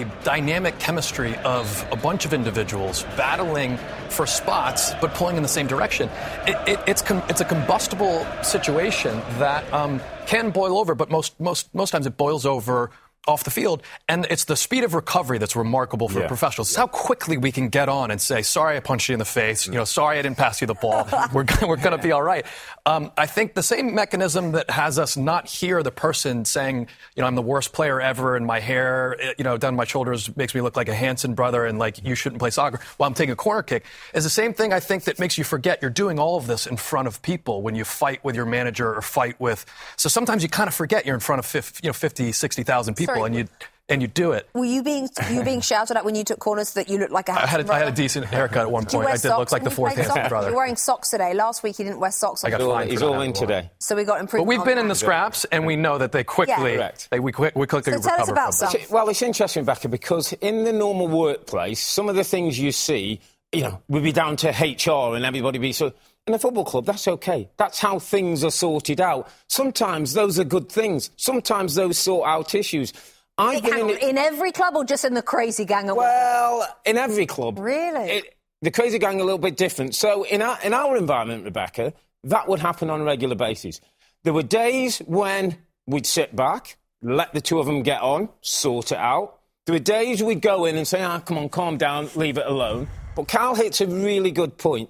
[0.00, 3.76] a dynamic chemistry of a bunch of individuals battling
[4.08, 6.08] for spots but pulling in the same direction.
[6.46, 11.38] It, it, it's, com, it's a combustible situation that um, can boil over, but most,
[11.38, 12.90] most, most times it boils over
[13.26, 16.28] off the field, and it's the speed of recovery that's remarkable for Yeah.
[16.28, 16.68] professionals.
[16.68, 19.24] It's how quickly we can get on and say, "Sorry, I punched you in the
[19.24, 19.66] face.
[19.66, 21.08] You know, sorry, I didn't pass you the ball.
[21.32, 22.44] we're gonna, we're going to be all right."
[22.86, 27.22] Um, I think the same mechanism that has us not hear the person saying, "You
[27.22, 30.34] know, I'm the worst player ever, and my hair, eh, you know, down my shoulders
[30.36, 33.14] makes me look like a Hanson brother, and like you shouldn't play soccer while I'm
[33.14, 35.90] taking a corner kick," is the same thing I think that makes you forget you're
[35.90, 39.00] doing all of this in front of people when you fight with your manager or
[39.00, 39.64] fight with.
[39.96, 42.94] So sometimes you kind of forget you're in front of 50, you know 50, 60,000
[42.94, 43.26] people, Sorry.
[43.26, 43.48] and you
[43.86, 44.48] and you do it.
[44.54, 47.28] Were you being you being shouted at when you took corners that you looked like
[47.28, 49.06] a I had a, I had a decent haircut at one point.
[49.08, 50.48] I did socks look like the fourth play Hanson brother.
[50.48, 51.34] You're wearing socks today.
[51.34, 52.44] Last week he didn't wear socks.
[52.44, 53.70] I got He's all- fined he's all in today.
[53.80, 54.40] So we got improved.
[54.40, 56.76] But we've on been in the scraps, and we know that they quickly, Yeah.
[56.76, 57.08] Correct.
[57.10, 58.80] they, we, quick, we quickly So tell us recover about from some.
[58.80, 58.88] them.
[58.90, 63.20] Well, it's interesting, Becca, because in the normal workplace, some of the things you see,
[63.52, 65.92] you know, would be down to HR and everybody be so.
[66.26, 67.50] In a football club, that's okay.
[67.58, 69.28] That's how things are sorted out.
[69.48, 71.10] Sometimes those are good things.
[71.16, 72.94] Sometimes those sort out issues.
[73.36, 75.94] I've been in in every club or just in the crazy gang?
[75.94, 77.58] Well, in every club.
[77.58, 78.10] Really?
[78.10, 79.94] It, the crazy gang a little bit different.
[79.94, 81.92] So in our in our environment, Rebecca,
[82.24, 83.82] that would happen on a regular basis.
[84.22, 88.92] There were days when we'd sit back, let the two of them get on, sort
[88.92, 89.40] it out.
[89.66, 92.46] There were days we'd go in and say, "Ah, come on, calm down, leave it
[92.46, 94.88] alone." But Cal hits a really good point.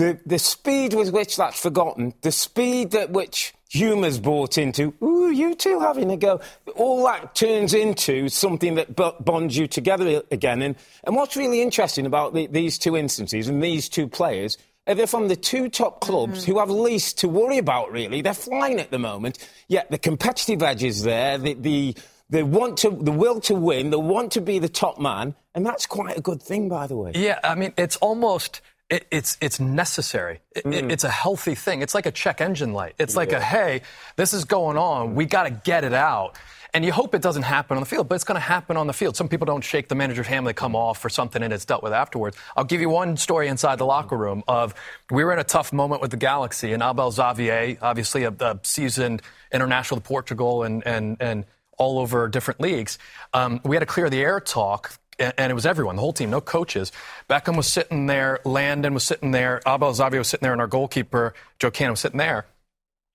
[0.00, 5.30] The, the speed with which that's forgotten, the speed at which humour's brought into, ooh,
[5.30, 6.40] you two having a go,
[6.74, 10.62] all that turns into something that bonds you together again.
[10.62, 14.94] And, and what's really interesting about the, these two instances and these two players are
[14.94, 16.52] they're from the two top clubs mm-hmm.
[16.52, 18.22] who have least to worry about, really.
[18.22, 21.94] They're flying at the moment, yet the competitive edge is there, the, the,
[22.30, 25.66] the, want to, the will to win, the want to be the top man, and
[25.66, 27.12] that's quite a good thing, by the way.
[27.14, 30.40] Yeah, I mean, it's almost it, it's it's necessary.
[30.54, 30.90] It, mm.
[30.90, 31.80] it's a healthy thing.
[31.80, 32.94] It's like a check engine light.
[32.98, 33.38] It's like yeah.
[33.38, 33.82] a hey,
[34.16, 35.14] this is going on.
[35.14, 36.36] We got to get it out.
[36.72, 38.86] And you hope it doesn't happen on the field, but it's going to happen on
[38.86, 39.16] the field.
[39.16, 41.82] Some people don't shake the manager's hand; they come off for something, and it's dealt
[41.82, 42.36] with afterwards.
[42.56, 44.74] I'll give you one story inside the locker room of
[45.10, 48.60] we were in a tough moment with the Galaxy, and Abel Xavier, obviously a, a
[48.62, 49.22] seasoned
[49.52, 51.44] international with Portugal and and and
[51.76, 52.98] all over different leagues.
[53.32, 56.30] Um, we had to clear the air talk and it was everyone, the whole team,
[56.30, 56.90] no coaches.
[57.28, 60.66] Beckham was sitting there, Landon was sitting there, Abel Xavier was sitting there, and our
[60.66, 62.46] goalkeeper, Joe Cannon, was sitting there.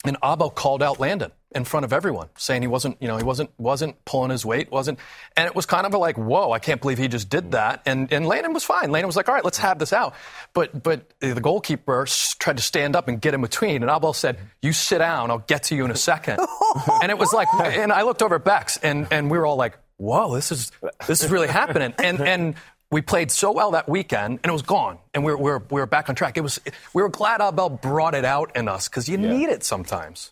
[0.06, 3.24] And Abel called out Landon in front of everyone, saying he wasn't, you know, he
[3.24, 5.00] wasn't wasn't pulling his weight, wasn't,
[5.36, 7.82] and it was kind of a like, whoa, I can't believe he just did that.
[7.86, 8.91] And and Landon was fine.
[8.91, 10.13] Landon was like, all right, let's have this out.
[10.54, 12.06] But but the goalkeeper
[12.38, 15.39] tried to stand up and get in between, and Abel said, "You sit down, I'll
[15.39, 16.39] get to you in a second.
[17.02, 19.56] and it was like, and I looked over at Bex, and and we were all
[19.56, 20.72] like, whoa, this is
[21.08, 21.94] this is really happening.
[22.06, 22.56] And and
[22.92, 25.64] we played so well that weekend, and it was gone, and we were, we were,
[25.72, 26.38] we were back on track.
[26.38, 26.60] It was
[26.94, 29.34] we were glad Abel brought it out in us because you yeah.
[29.34, 30.32] need it sometimes.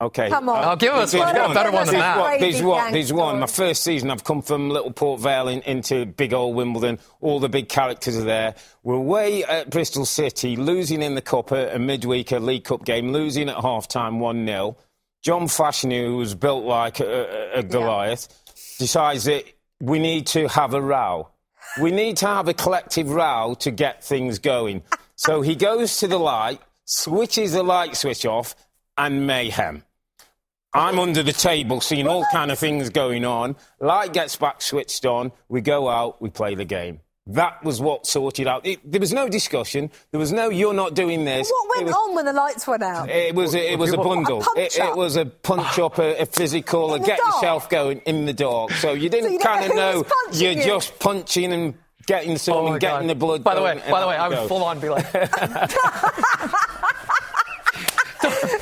[0.00, 0.28] Okay.
[0.28, 0.62] Come on.
[0.64, 1.34] I'll give us one.
[1.34, 2.40] a better one than that.
[2.40, 2.92] There's what?
[2.92, 3.38] There's one.
[3.38, 6.98] My first season, I've come from Little Port Vale in, into big old Wimbledon.
[7.20, 8.54] All the big characters are there.
[8.82, 12.84] We're away at Bristol City, losing in the Cup at a midweek a League Cup
[12.84, 14.76] game, losing at half time 1 0.
[15.22, 18.28] John Fashanu, who was built like a, a, a Goliath.
[18.30, 18.36] Yeah
[18.78, 19.44] decides that
[19.80, 21.28] we need to have a row.
[21.80, 24.82] We need to have a collective row to get things going.
[25.16, 28.54] So he goes to the light, switches the light switch off,
[28.96, 29.82] and mayhem.
[30.72, 33.56] I'm under the table seeing all kind of things going on.
[33.80, 35.30] Light gets back switched on.
[35.48, 37.00] We go out, we play the game.
[37.28, 38.66] That was what sorted out.
[38.66, 39.90] It, there was no discussion.
[40.10, 42.82] There was no "you're not doing this." What went was, on when the lights went
[42.82, 43.08] out?
[43.08, 44.42] It was a, it was a bundle.
[44.56, 47.34] A it, it, was a punch up, a, a physical, a get dark.
[47.34, 48.72] yourself going in the dark.
[48.72, 50.64] So you didn't so kind of know you're you?
[50.64, 51.74] just punching and
[52.06, 53.16] getting some oh and getting God.
[53.16, 53.44] the blood.
[53.44, 55.06] By the way, by the way, I would full on be like.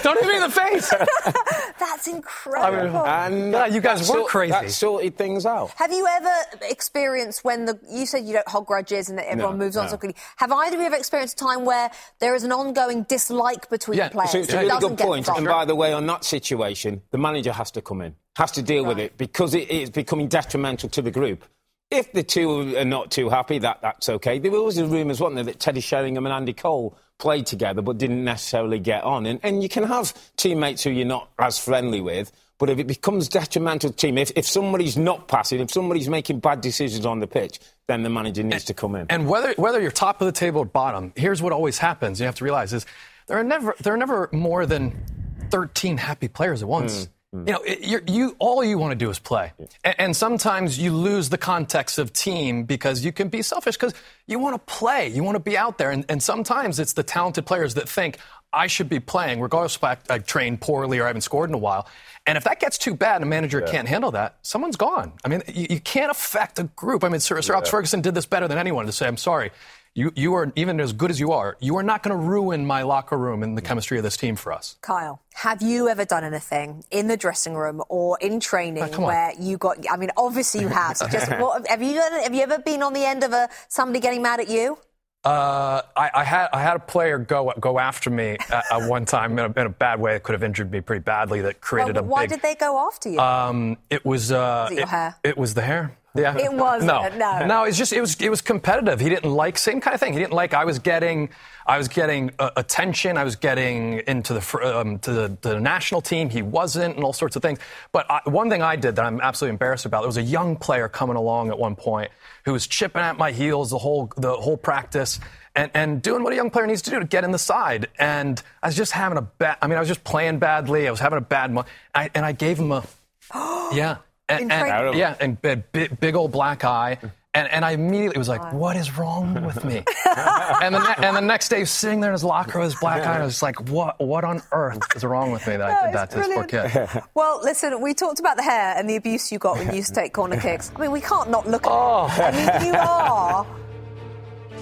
[0.03, 0.91] Don't hit me in the face.
[1.79, 2.99] That's incredible.
[2.99, 4.53] I mean, and yeah, you guys were crazy.
[4.53, 5.71] That sorted things out.
[5.77, 9.59] Have you ever experienced when the you said you don't hold grudges and that everyone
[9.59, 9.91] no, moves on no.
[9.93, 10.21] so quickly?
[10.37, 13.99] Have either of you ever experienced a time where there is an ongoing dislike between
[13.99, 14.33] yeah, players?
[14.33, 15.29] So it's a really good point.
[15.29, 18.63] And by the way, on that situation, the manager has to come in, has to
[18.63, 18.89] deal right.
[18.89, 21.45] with it because it is becoming detrimental to the group.
[21.93, 24.39] If the two are not too happy, that, that's okay.
[24.39, 27.99] There were always rumours, wasn't there, that Teddy Sheringham and Andy Cole played together but
[27.99, 29.27] didn't necessarily get on.
[29.27, 32.87] And, and you can have teammates who you're not as friendly with, but if it
[32.87, 37.05] becomes detrimental to the team, if, if somebody's not passing, if somebody's making bad decisions
[37.05, 39.07] on the pitch, then the manager needs and, to come in.
[39.11, 42.21] And whether whether you're top of the table or bottom, here's what always happens.
[42.21, 42.87] You have to realize is
[43.27, 45.05] there are never there are never more than
[45.51, 47.07] 13 happy players at once.
[47.07, 47.09] Mm.
[47.35, 47.47] Mm.
[47.47, 49.53] You know, you all you want to do is play,
[49.85, 53.95] and, and, sometimes you lose the context of team because you can be selfish because
[54.27, 57.03] you want to play, you want to be out there, and, and, sometimes it's the
[57.03, 58.19] talented players that think
[58.53, 61.55] I should be playing, regardless if I, I trained poorly or I haven't scored in
[61.55, 61.89] a while.
[62.27, 63.73] And if that gets too bad and a manager yeah.
[63.73, 65.13] can't handle that, someone's gone.
[65.25, 67.03] I mean, you, you can't affect a group.
[67.03, 69.51] I mean, Sir, Sir Alex Ferguson did this better than anyone to say, I'm sorry.
[69.95, 72.65] You, you are, even as good as you are, you are not going to ruin
[72.65, 74.77] my locker room and the chemistry of this team for us.
[74.81, 79.33] Kyle, have you ever done anything in the dressing room or in training oh, where
[79.39, 80.97] you got, I mean, obviously you have.
[80.97, 83.51] So just, what, have, you done, have you ever been on the end of a,
[83.69, 84.79] somebody getting mad at you?
[85.25, 89.05] Uh, I, I, had I had a player go go after me at, at one
[89.05, 91.43] time in a, in a, bad way that could have injured me pretty badly.
[91.43, 92.09] That created well, a.
[92.09, 93.21] Why big, did they go after you?
[93.21, 94.33] Um, it was.
[94.33, 95.15] Uh, was it, your hair?
[95.23, 95.97] It was the hair.
[96.15, 96.37] Yeah.
[96.37, 97.65] It was no, no, no.
[97.65, 99.01] It's just it was it was competitive.
[99.01, 100.13] He didn't like same kind of thing.
[100.13, 101.31] He didn't like I was getting
[101.67, 103.17] I was getting uh, attention.
[103.17, 106.29] I was getting into the um, to the, the, national team.
[106.29, 107.61] He wasn't, and all sorts of things.
[107.93, 110.03] But I, one thing I did that I'm absolutely embarrassed about.
[110.03, 112.11] There was a young player coming along at one point
[112.45, 115.19] who was chipping at my heels the whole the whole practice.
[115.55, 117.89] And, and doing what a young player needs to do to get in the side.
[117.99, 120.89] And I was just having a bad, I mean, I was just playing badly.
[120.89, 121.69] I was having a bad month.
[121.95, 122.87] and I gave him a,
[123.75, 123.99] yeah.
[124.41, 126.99] And, and, yeah, and big, big old black eye.
[127.35, 129.77] And, and I immediately was like, what is wrong with me?
[130.17, 133.07] and, the ne- and the next day, sitting there in his locker with his black
[133.07, 135.95] eye, I was like, what, what on earth is wrong with me that I did
[135.95, 137.03] that to this poor kid?
[137.15, 139.95] Well, listen, we talked about the hair and the abuse you got when you used
[139.95, 140.71] to take corner kicks.
[140.77, 142.07] I mean, we can't not look at oh.
[142.11, 143.47] I mean, you are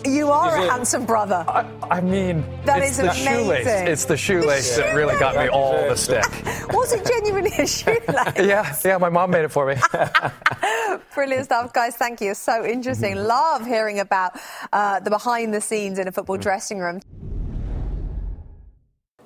[0.05, 1.45] You are a Hanson brother.
[1.47, 3.27] I, I mean, That it's is the amazing.
[3.27, 3.67] shoelace.
[3.67, 6.25] It's the shoelace that really got me all the stick.
[6.73, 8.37] Was it genuinely a shoelace?
[8.39, 9.77] Yeah, yeah, my mom made it for me.
[11.15, 11.97] Brilliant stuff, guys.
[11.97, 12.35] Thank you.
[12.35, 13.17] So interesting.
[13.17, 14.33] Love hearing about
[14.73, 17.01] uh, the behind the scenes in a football dressing room.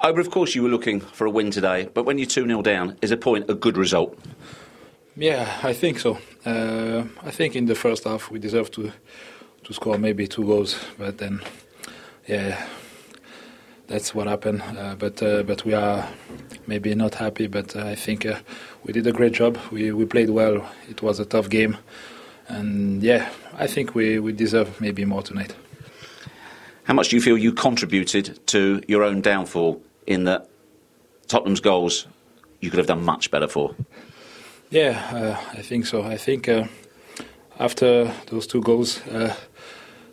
[0.00, 2.46] Oh, but of course you were looking for a win today, but when you're 2
[2.46, 4.18] 0 down, is a point a good result?
[5.16, 6.18] Yeah, I think so.
[6.44, 8.92] Uh, I think in the first half we deserve to
[9.64, 11.40] to score maybe two goals, but then,
[12.26, 12.66] yeah,
[13.86, 14.62] that's what happened.
[14.62, 16.08] Uh, but uh, but we are
[16.66, 17.46] maybe not happy.
[17.46, 18.38] But I think uh,
[18.84, 19.58] we did a great job.
[19.70, 20.68] We we played well.
[20.88, 21.76] It was a tough game,
[22.48, 25.54] and yeah, I think we we deserve maybe more tonight.
[26.84, 30.48] How much do you feel you contributed to your own downfall in that
[31.28, 32.06] Tottenham's goals
[32.60, 33.74] you could have done much better for?
[34.70, 36.02] Yeah, uh, I think so.
[36.02, 36.64] I think uh,
[37.58, 39.00] after those two goals,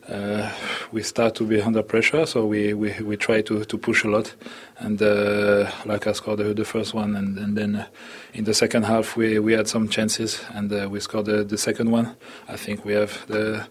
[0.09, 0.51] uh,
[0.91, 4.07] we start to be under pressure, so we, we, we try to, to push a
[4.07, 4.33] lot.
[4.79, 7.85] And uh, like I scored the, the first one, and, and then uh,
[8.33, 11.57] in the second half, we, we had some chances, and uh, we scored the, the
[11.57, 12.15] second one.
[12.47, 13.67] I think we have the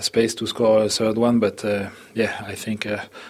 [0.00, 1.64] space to score a third one, but
[2.14, 2.86] yeah, I think,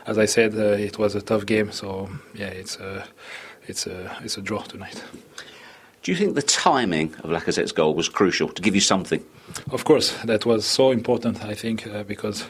[0.06, 3.06] as I said, it was a tough game, so yeah, it's a,
[3.66, 5.04] it's a, it's a draw tonight.
[6.08, 9.22] Do you think the timing of Lacazette's goal was crucial to give you something?
[9.70, 11.44] Of course, that was so important.
[11.44, 12.46] I think uh, because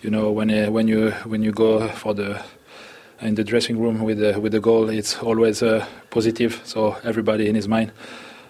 [0.00, 2.42] you know when uh, when you when you go for the
[3.20, 6.62] in the dressing room with the with the goal, it's always uh, positive.
[6.64, 7.92] So everybody in his mind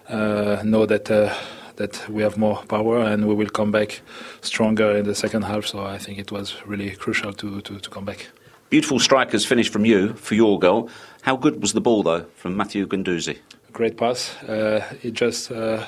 [0.08, 1.34] uh, know that uh,
[1.74, 4.00] that we have more power and we will come back
[4.42, 5.66] stronger in the second half.
[5.66, 8.28] So I think it was really crucial to to, to come back.
[8.70, 10.88] Beautiful strikers finish from you for your goal.
[11.22, 13.38] How good was the ball though from Matteo Guendouzi?
[13.72, 14.36] Great pass.
[14.42, 15.86] Uh, he just uh,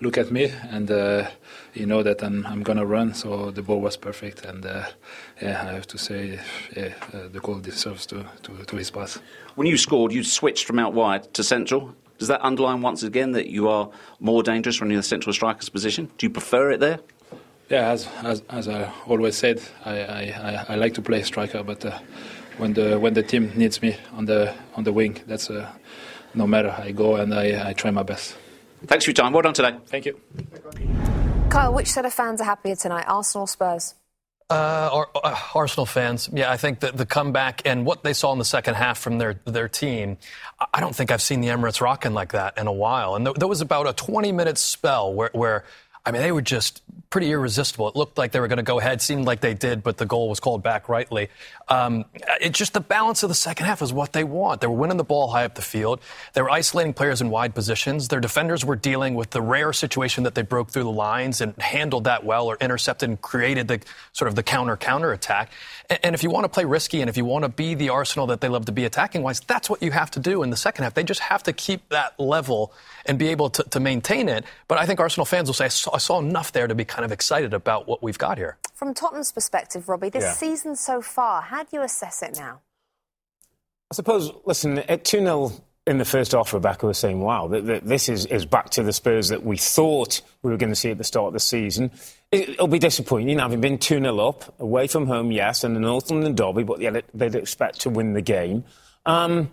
[0.00, 1.28] look at me and uh,
[1.72, 3.12] he know that I'm, I'm gonna run.
[3.14, 4.86] So the ball was perfect, and uh,
[5.40, 6.40] yeah, I have to say,
[6.74, 9.18] yeah, uh, the goal deserves to, to, to his pass.
[9.56, 11.94] When you scored, you switched from out wide to central.
[12.18, 15.32] Does that underline once again that you are more dangerous when you're in the central
[15.32, 16.10] striker's position?
[16.18, 16.98] Do you prefer it there?
[17.68, 21.62] Yeah, as as, as I always said, I, I, I, I like to play striker,
[21.62, 21.98] but uh,
[22.56, 25.70] when the when the team needs me on the on the wing, that's uh,
[26.34, 26.70] no matter.
[26.70, 28.36] how I go and I, I try my best.
[28.86, 29.32] Thanks for your time.
[29.32, 29.76] Well done today.
[29.86, 30.20] Thank you.
[31.50, 33.94] Kyle, which set of fans are happier tonight, Arsenal or Spurs?
[34.50, 38.32] Uh, Ar- uh, Arsenal fans, yeah, I think that the comeback and what they saw
[38.32, 40.16] in the second half from their their team,
[40.58, 43.14] I- I don't think I've seen the Emirates rocking like that in a while.
[43.14, 45.64] And th- there was about a 20 minute spell where, where,
[46.06, 47.88] I mean, they were just pretty irresistible.
[47.88, 50.04] It looked like they were going to go ahead, seemed like they did, but the
[50.04, 51.28] goal was called back rightly.
[51.68, 52.04] Um,
[52.40, 54.60] it's just the balance of the second half is what they want.
[54.60, 56.00] They were winning the ball high up the field.
[56.34, 58.08] They were isolating players in wide positions.
[58.08, 61.54] Their defenders were dealing with the rare situation that they broke through the lines and
[61.60, 63.80] handled that well or intercepted and created the
[64.12, 65.50] sort of the counter counter attack.
[65.88, 67.88] And, and if you want to play risky and if you want to be the
[67.88, 70.50] Arsenal that they love to be attacking wise, that's what you have to do in
[70.50, 70.94] the second half.
[70.94, 72.72] They just have to keep that level
[73.06, 74.44] and be able to, to maintain it.
[74.68, 76.84] But I think Arsenal fans will say, I saw, I saw enough there to be
[76.98, 78.58] kind of excited about what we've got here.
[78.74, 80.32] From Tottenham's perspective, Robbie, this Yeah.
[80.32, 82.58] season so far, how do you assess it now?
[83.92, 85.52] I suppose, listen, at 2 0
[85.86, 88.82] in the first half, Rebecca was saying, wow, th- th- this is, is back to
[88.82, 91.40] the Spurs that we thought we were going to see at the start of the
[91.40, 91.92] season.
[92.32, 95.80] It, it'll be disappointing having been 2 0 up, away from home, yes, and the
[95.80, 98.64] North London derby, but yeah, they'd expect to win the game.
[99.06, 99.52] Um,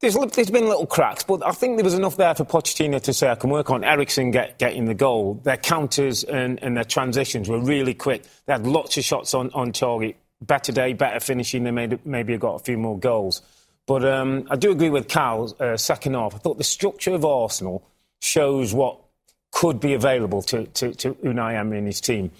[0.00, 3.14] there's, there's been little cracks, but I think there was enough there for Pochettino to
[3.14, 3.82] say I can work on.
[3.82, 5.40] Eriksen get, getting the goal.
[5.42, 8.24] Their counters and, and their transitions were really quick.
[8.44, 10.16] They had lots of shots on, on target.
[10.42, 11.64] Better day, better finishing.
[11.64, 13.40] They made, maybe got a few more goals.
[13.86, 16.34] But um, I do agree with Cal, uh, second half.
[16.34, 17.88] I thought the structure of Arsenal
[18.20, 18.98] shows what
[19.52, 22.32] could be available to, to, to Unai Emery and his team.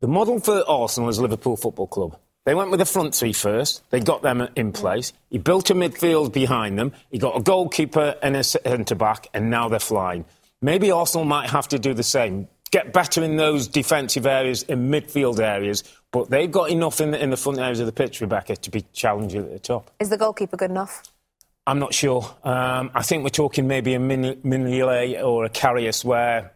[0.00, 2.18] The model for Arsenal is Liverpool Football Club.
[2.48, 3.82] They went with the front three first.
[3.90, 5.12] They got them in place.
[5.28, 6.94] He built a midfield behind them.
[7.10, 10.24] He got a goalkeeper and a centre back, and now they're flying.
[10.62, 12.48] Maybe Arsenal might have to do the same.
[12.70, 17.22] Get better in those defensive areas and midfield areas, but they've got enough in the,
[17.22, 19.90] in the front areas of the pitch, Rebecca, to be challenging at the top.
[20.00, 21.02] Is the goalkeeper good enough?
[21.66, 22.34] I'm not sure.
[22.44, 24.40] Um, I think we're talking maybe a Min-
[25.22, 26.52] or a Karius where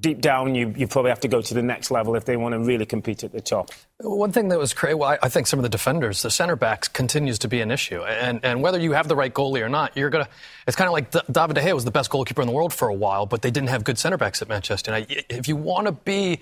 [0.00, 2.52] deep down you, you probably have to go to the next level if they want
[2.52, 3.70] to really compete at the top.
[4.00, 6.88] One thing that was crazy, well, I- think some of the defenders, the center backs,
[6.88, 8.02] continues to be an issue.
[8.02, 10.30] And, and whether you have the right goalie or not, you're going to.
[10.66, 12.88] It's kind of like David De Gea was the best goalkeeper in the world for
[12.88, 15.04] a while, but they didn't have good center backs at Manchester.
[15.28, 16.40] If you want to be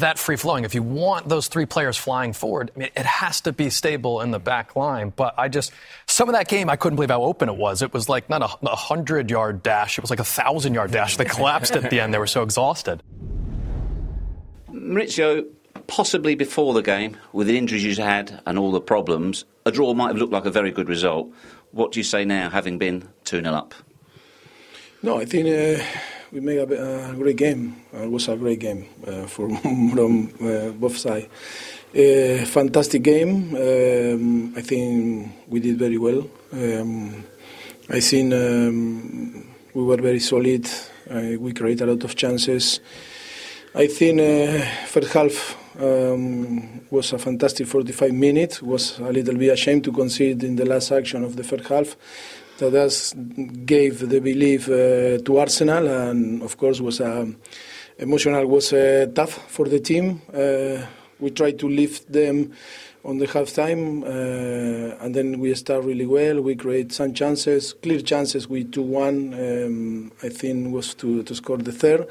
[0.00, 3.40] that free flowing, if you want those three players flying forward, I mean, it has
[3.42, 5.12] to be stable in the back line.
[5.14, 5.72] But I just.
[6.06, 7.82] Some of that game, I couldn't believe how open it was.
[7.82, 10.90] It was like not a, a hundred yard dash, it was like a thousand yard
[10.90, 11.16] dash.
[11.16, 12.12] They collapsed at the end.
[12.12, 13.02] They were so exhausted.
[14.70, 15.46] Mauricio,
[15.86, 19.94] possibly before the game, with the injuries you had and all the problems, a draw
[19.94, 21.32] might have looked like a very good result.
[21.72, 23.74] What do you say now, having been 2 0 up?
[25.02, 25.84] No, I think uh,
[26.32, 27.76] we made a, a, great game.
[27.94, 29.48] Uh, it was a great game uh, for,
[29.92, 31.26] from uh, both sides.
[31.94, 33.54] Uh, fantastic game.
[33.54, 36.28] Um, I think we did very well.
[36.52, 37.24] Um,
[37.88, 40.68] I think um, we were very solid.
[41.10, 42.80] we created a lot of chances.
[43.74, 48.62] I think uh, first half um, was a fantastic 45 minutes.
[48.62, 51.96] Was a little bit ashamed to concede in the last action of the first half.
[52.58, 53.14] That has
[53.64, 57.24] gave the belief uh, to Arsenal, and of course was uh,
[57.98, 58.44] emotional.
[58.46, 60.20] Was uh, tough for the team.
[61.20, 62.52] We tried to lift them
[63.04, 66.40] on the halftime, uh, and then we start really well.
[66.40, 68.48] We create some chances, clear chances.
[68.48, 69.66] We 2-1.
[69.66, 72.08] Um, I think was to to score the third.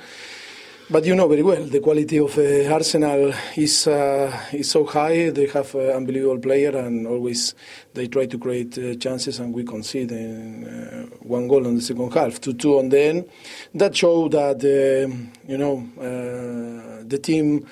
[0.90, 5.32] But you know very well the quality of uh, Arsenal is uh, is so high.
[5.32, 7.56] They have an unbelievable player, and always
[7.94, 12.14] they try to create uh, chances, and we concede uh, one goal in the second
[12.14, 13.30] half, two two on the end.
[13.76, 17.68] That showed that um, you know uh, the team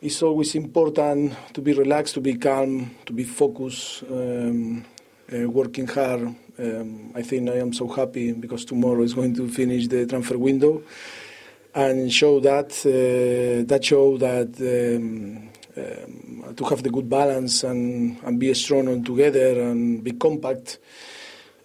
[0.00, 4.84] is always important to be relaxed, to be calm, to be focused, um,
[5.34, 6.32] uh, working hard.
[6.60, 10.38] Um, I think I am so happy because tomorrow is going to finish the transfer
[10.38, 10.84] window
[11.76, 18.18] and show that uh, that show that um, um, to have the good balance and,
[18.24, 20.78] and be strong and together and be compact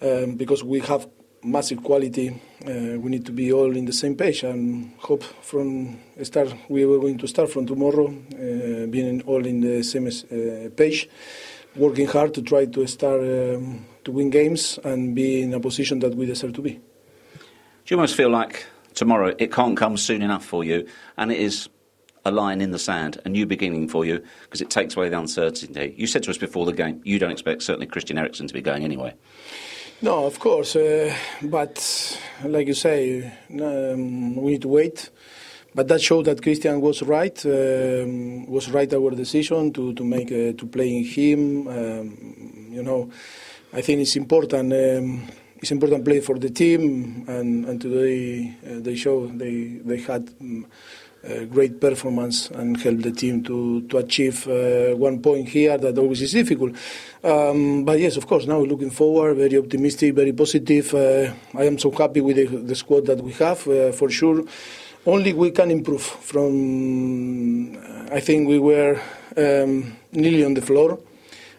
[0.01, 1.07] um, because we have
[1.43, 2.30] massive quality.
[2.30, 6.86] Uh, we need to be all in the same page and hope from start we
[6.86, 11.09] were going to start from tomorrow uh, being all in the same uh, page,
[11.78, 15.99] working hard to try to start um, to win games and be in a position
[15.99, 16.72] that we deserve to be.
[16.74, 16.80] Do
[17.88, 20.87] you almost feel like tomorrow it can't come soon enough for you,
[21.17, 21.69] and it is
[22.23, 25.17] a line in the sand, a new beginning for you, because it takes away the
[25.17, 25.95] uncertainty.
[25.97, 28.61] You said to us before the game, you don't expect certainly Christian Eriksen to be
[28.61, 29.13] going anyway.
[30.03, 31.13] No, of course, uh,
[31.43, 35.09] but like you say, um, we need to wait.
[35.73, 37.45] But that showed that Christian was right.
[37.45, 41.67] Um, was right our decision to to make uh, to play in him.
[41.67, 43.09] Um, you know,
[43.71, 45.27] I think it's important um,
[45.62, 50.30] it's important play for the team, and, and today uh, they show they they had
[50.41, 50.66] um,
[51.24, 55.97] a great performance and helped the team to to achieve uh, one point here that
[55.99, 56.76] always is difficult.
[57.24, 60.93] Um, but yes, of course, now looking forward, very optimistic, very positive.
[60.95, 64.43] Uh, I am so happy with the, the squad that we have uh, for sure.
[65.05, 66.01] Only we can improve.
[66.01, 67.78] From
[68.12, 68.99] I think we were
[69.38, 70.99] um, nearly on the floor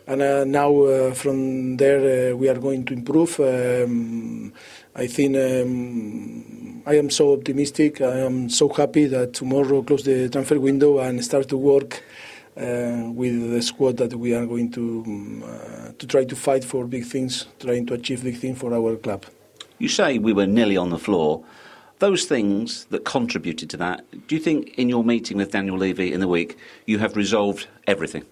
[0.07, 3.38] and uh, now uh, from there uh, we are going to improve.
[3.40, 4.53] Um,
[4.94, 8.00] I think um, I am so optimistic.
[8.00, 12.03] I am so happy that tomorrow close the transfer window and start to work
[12.57, 16.64] uh, with the squad that we are going to um, uh, to try to fight
[16.64, 19.24] for big things, trying to achieve big things for our club.
[19.78, 21.44] You say we were nearly on the floor.
[22.00, 26.12] Those things that contributed to that, do you think in your meeting with Daniel Levy
[26.12, 28.24] in the week you have resolved everything?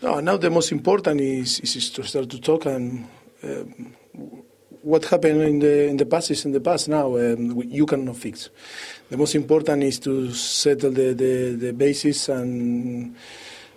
[0.00, 3.04] No, now the most important is, is to start to talk and
[3.42, 3.64] uh,
[4.82, 6.88] what happened in the in the past is in the past.
[6.88, 8.48] Now um, you cannot fix.
[9.10, 13.16] The most important is to settle the the, the basis and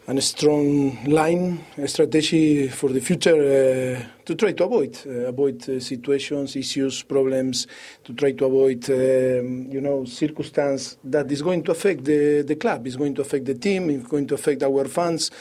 [0.07, 5.27] and a strong line a strategy for the future uh, to try to avoid uh,
[5.27, 7.65] avoid uh, situations, issues, problems,
[8.03, 12.55] to try to avoid um, you know circumstance that is going to affect the the
[12.55, 15.31] club, is going to affect the team, is going to affect our fans.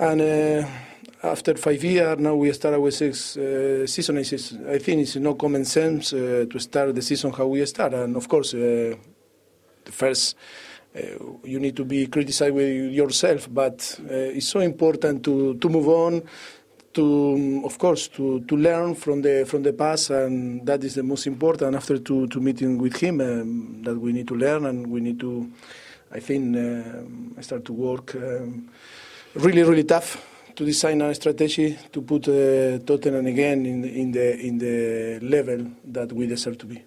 [0.00, 0.68] And uh,
[1.24, 4.18] after five years, now we start our sixth uh, season.
[4.18, 7.94] I think it's no common sense uh, to start the season how we start.
[7.94, 8.94] And of course, uh,
[9.84, 10.36] the first,
[10.94, 11.00] uh,
[11.42, 15.88] you need to be criticized with yourself, but uh, it's so important to, to move
[15.88, 16.22] on.
[16.92, 21.02] To, of course, to, to learn from the from the past, and that is the
[21.02, 21.74] most important.
[21.74, 25.20] After to, to meeting with him, um, that we need to learn, and we need
[25.20, 25.50] to,
[26.12, 28.14] I think, um, start to work.
[28.14, 28.70] Um,
[29.38, 30.24] really, really tough
[30.56, 35.20] to design a strategy to put uh, Tottenham again in the, in the in the
[35.20, 36.82] level that we deserve to be.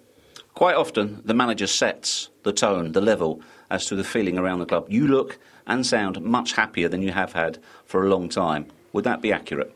[0.54, 3.40] Quite often, the manager sets the tone, the level
[3.70, 4.86] as to the feeling around the club.
[4.90, 8.66] You look and sound much happier than you have had for a long time.
[8.92, 9.74] Would that be accurate?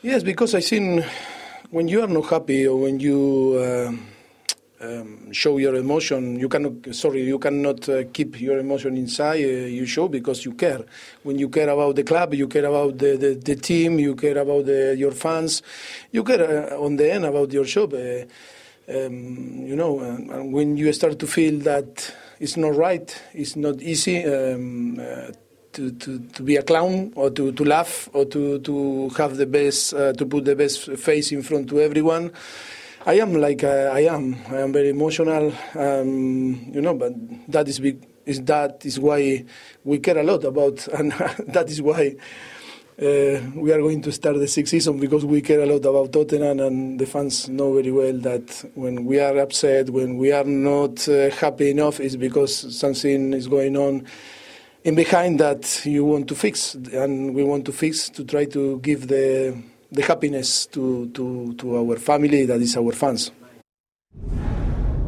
[0.00, 1.04] Yes, because I think
[1.70, 3.92] when you are not happy or when you uh,
[4.80, 6.38] um, show your emotion.
[6.38, 9.44] You cannot, sorry, you cannot uh, keep your emotion inside.
[9.44, 10.84] Uh, you show because you care.
[11.22, 14.38] When you care about the club, you care about the, the, the team, you care
[14.38, 15.62] about the, your fans,
[16.12, 17.94] you care uh, on the end about your job.
[17.94, 18.24] Uh,
[18.90, 23.82] um, you know, and when you start to feel that it's not right, it's not
[23.82, 24.24] easy.
[24.24, 25.32] Um, uh,
[25.72, 29.46] to, to, to be a clown or to, to laugh or to, to have the
[29.46, 32.32] best uh, to put the best face in front to everyone.
[33.08, 34.36] I am like uh, I am.
[34.50, 36.92] I am very emotional, um, you know.
[36.92, 37.14] But
[37.50, 38.06] that is big.
[38.26, 39.46] Is that is why
[39.82, 42.16] we care a lot about, and that is why
[43.00, 46.12] uh, we are going to start the sixth season because we care a lot about
[46.12, 50.44] Tottenham, and the fans know very well that when we are upset, when we are
[50.44, 54.04] not uh, happy enough, is because something is going on
[54.84, 58.78] in behind that you want to fix, and we want to fix to try to
[58.80, 59.56] give the
[59.90, 63.30] the happiness to, to, to our family, that is our fans.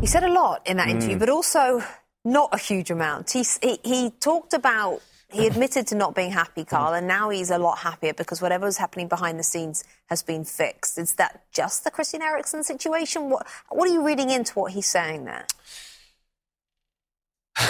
[0.01, 0.93] He said a lot in that Mm.
[0.93, 1.83] interview, but also
[2.25, 3.31] not a huge amount.
[3.33, 7.51] He, he, he talked about, he admitted to not being happy, Carl, and now he's
[7.51, 10.99] a lot happier because whatever was happening behind the scenes has been fixed.
[10.99, 13.29] Is that just the Christian Eriksen situation?
[13.31, 15.47] What, what are you reading into what he's saying there?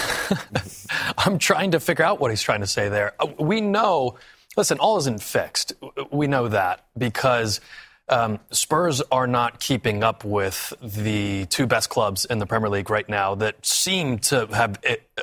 [1.17, 3.13] I'm trying to figure out what he's trying to say there.
[3.19, 4.15] Uh, We know,
[4.57, 5.73] listen, all isn't fixed.
[6.11, 7.61] We know that because
[8.09, 12.89] um, Spurs are not keeping up with the two best clubs in the Premier League
[12.89, 14.79] right now that seem to have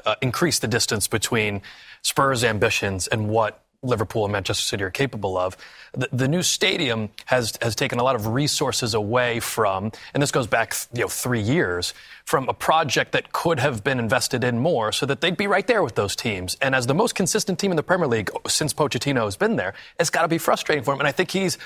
[0.07, 1.61] uh, increased the distance between
[2.03, 5.57] Spurs' ambitions and what Liverpool and Manchester City are capable of.
[5.93, 10.33] The, the new stadium has has taken a lot of resources away from, and this
[10.33, 14.59] goes back you know three years from a project that could have been invested in
[14.59, 16.57] more, so that they'd be right there with those teams.
[16.61, 19.74] And as the most consistent team in the Premier League since Pochettino has been there,
[20.01, 21.01] it's got to be frustrating for him.
[21.01, 21.57] And I think he's.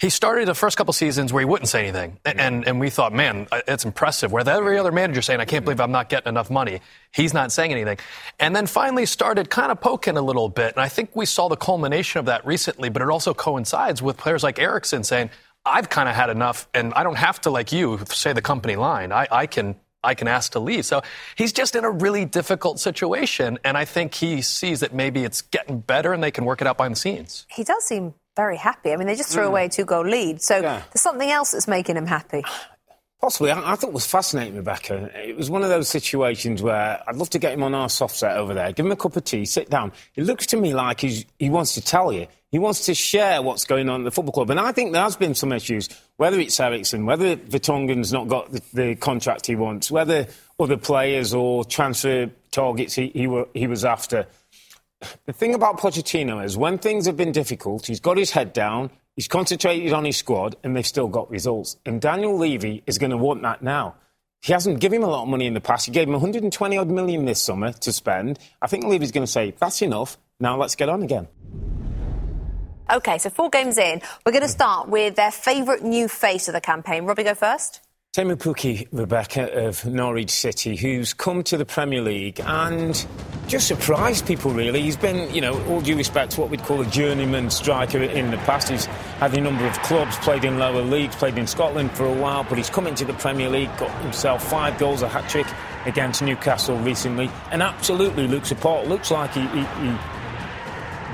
[0.00, 2.88] He started the first couple seasons where he wouldn't say anything, and, and and we
[2.88, 4.32] thought, man, it's impressive.
[4.32, 6.80] Where every other manager saying, I can't believe I'm not getting enough money.
[7.12, 7.98] He's not saying anything,
[8.38, 10.72] and then finally started kind of poking a little bit.
[10.74, 14.16] And I think we saw the culmination of that recently, but it also coincides with
[14.16, 15.28] players like Eriksen saying,
[15.66, 18.76] I've kind of had enough, and I don't have to, like you, say the company
[18.76, 19.12] line.
[19.12, 20.86] I, I can I can ask to leave.
[20.86, 21.02] So
[21.36, 25.42] he's just in a really difficult situation, and I think he sees that maybe it's
[25.42, 27.46] getting better and they can work it out behind the scenes.
[27.50, 28.92] He does seem very happy.
[28.92, 29.48] I mean, they just threw Mm.
[29.52, 30.40] away a two goal lead.
[30.42, 30.82] So Yeah.
[30.92, 32.42] there's something else that's making him happy.
[33.20, 33.50] Possibly.
[33.50, 35.10] I, I thought it was fascinating, Rebecca.
[35.14, 38.16] It was one of those situations where I'd love to get him on our soft
[38.16, 39.92] set over there, give him a cup of tea, sit down.
[40.16, 42.26] It looks to me like he's, he wants to tell you.
[42.50, 44.48] He wants to share what's going on at the football club.
[44.50, 48.50] And I think there has been some issues, whether it's Eriksen, whether Vertonghen's not got
[48.52, 50.26] the, the contract he wants, whether
[50.58, 54.26] other players or transfer targets he, he, were, he was after.
[55.26, 58.90] The thing about Pochettino is when things have been difficult, he's got his head down,
[59.16, 61.76] he's concentrated on his squad, and they've still got results.
[61.86, 63.96] And Daniel Levy is going to want that now.
[64.42, 65.86] He hasn't given him a lot of money in the past.
[65.86, 68.38] He gave him 120 odd million this summer to spend.
[68.60, 70.16] I think Levy's going to say, that's enough.
[70.38, 71.28] Now let's get on again.
[72.90, 74.00] Okay, so four games in.
[74.24, 77.04] We're going to start with their favourite new face of the campaign.
[77.04, 77.80] Robbie, go first.
[78.12, 83.06] Teemu Pukki, Rebecca, of Norwich City, who's come to the Premier League and
[83.46, 84.82] just surprised people, really.
[84.82, 88.32] He's been, you know, all due respect to what we'd call a journeyman striker in
[88.32, 88.68] the past.
[88.68, 92.12] He's had a number of clubs, played in lower leagues, played in Scotland for a
[92.12, 95.46] while, but he's come into the Premier League, got himself five goals, a hat trick
[95.86, 98.88] against Newcastle recently, and absolutely looks apart.
[98.88, 99.96] Looks like he, he, he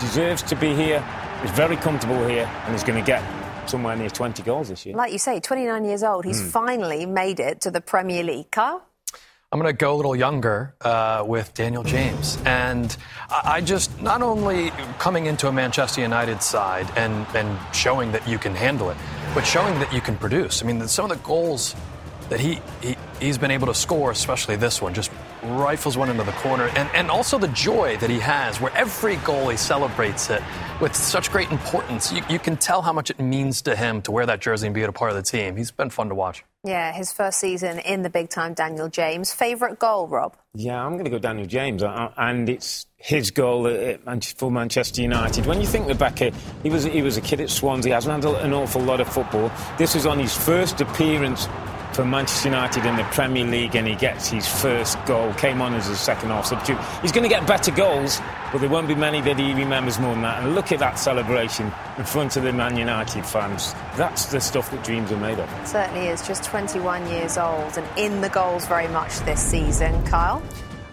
[0.00, 1.04] deserves to be here.
[1.42, 3.22] He's very comfortable here, and he's going to get
[3.68, 4.94] somewhere near 20 goals this year.
[4.96, 6.24] Like you say, 29 years old.
[6.24, 6.50] He's Mm.
[6.50, 8.50] finally made it to the Premier League.
[8.50, 8.82] Carl?
[9.52, 12.36] I'm going to go a little younger uh, with Daniel James.
[12.44, 12.94] And
[13.30, 18.26] I, I just, not only coming into a Manchester United side and, and showing that
[18.28, 18.96] you can handle it,
[19.34, 20.62] but showing that you can produce.
[20.62, 21.76] I mean, some of the goals
[22.28, 25.12] that he, he, he's been able to score, especially this one, just
[25.46, 26.68] rifles one into the corner.
[26.76, 30.42] And, and also the joy that he has, where every goal he celebrates it
[30.80, 32.12] with such great importance.
[32.12, 34.74] You, you can tell how much it means to him to wear that jersey and
[34.74, 35.56] be a part of the team.
[35.56, 36.44] He's been fun to watch.
[36.64, 39.32] Yeah, his first season in the big time, Daniel James.
[39.32, 40.36] Favourite goal, Rob?
[40.54, 44.50] Yeah, I'm going to go Daniel James, uh, and it's his goal at Man- for
[44.50, 45.46] Manchester United.
[45.46, 46.32] When you think Rebecca,
[46.64, 49.52] he was he was a kid at Swansea, hasn't had an awful lot of football.
[49.78, 51.46] This was on his first appearance
[51.96, 55.32] for Manchester United in the Premier League, and he gets his first goal.
[55.34, 56.78] Came on as a second half substitute.
[57.00, 58.20] He's going to get better goals,
[58.52, 60.42] but there won't be many that he remembers more than that.
[60.42, 63.72] And look at that celebration in front of the Man United fans.
[63.96, 65.48] That's the stuff that dreams are made of.
[65.66, 70.04] Certainly is, just 21 years old and in the goals very much this season.
[70.04, 70.42] Kyle?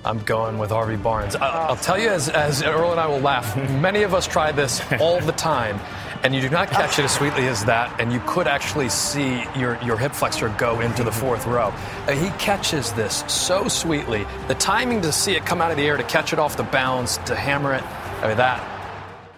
[0.05, 1.35] I'm going with Harvey Barnes.
[1.35, 1.67] I, oh.
[1.69, 4.81] I'll tell you, as, as Earle and I will laugh, many of us try this
[4.99, 5.79] all the time,
[6.23, 9.43] and you do not catch it as sweetly as that, and you could actually see
[9.57, 11.73] your, your hip flexor go into the fourth row.
[12.07, 14.25] Uh, he catches this so sweetly.
[14.47, 16.63] The timing to see it come out of the air, to catch it off the
[16.63, 17.83] bounce, to hammer it,
[18.23, 18.63] I mean, that,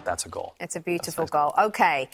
[0.04, 0.56] that's a goal.
[0.60, 1.54] It's a beautiful goal.
[1.58, 2.08] Okay.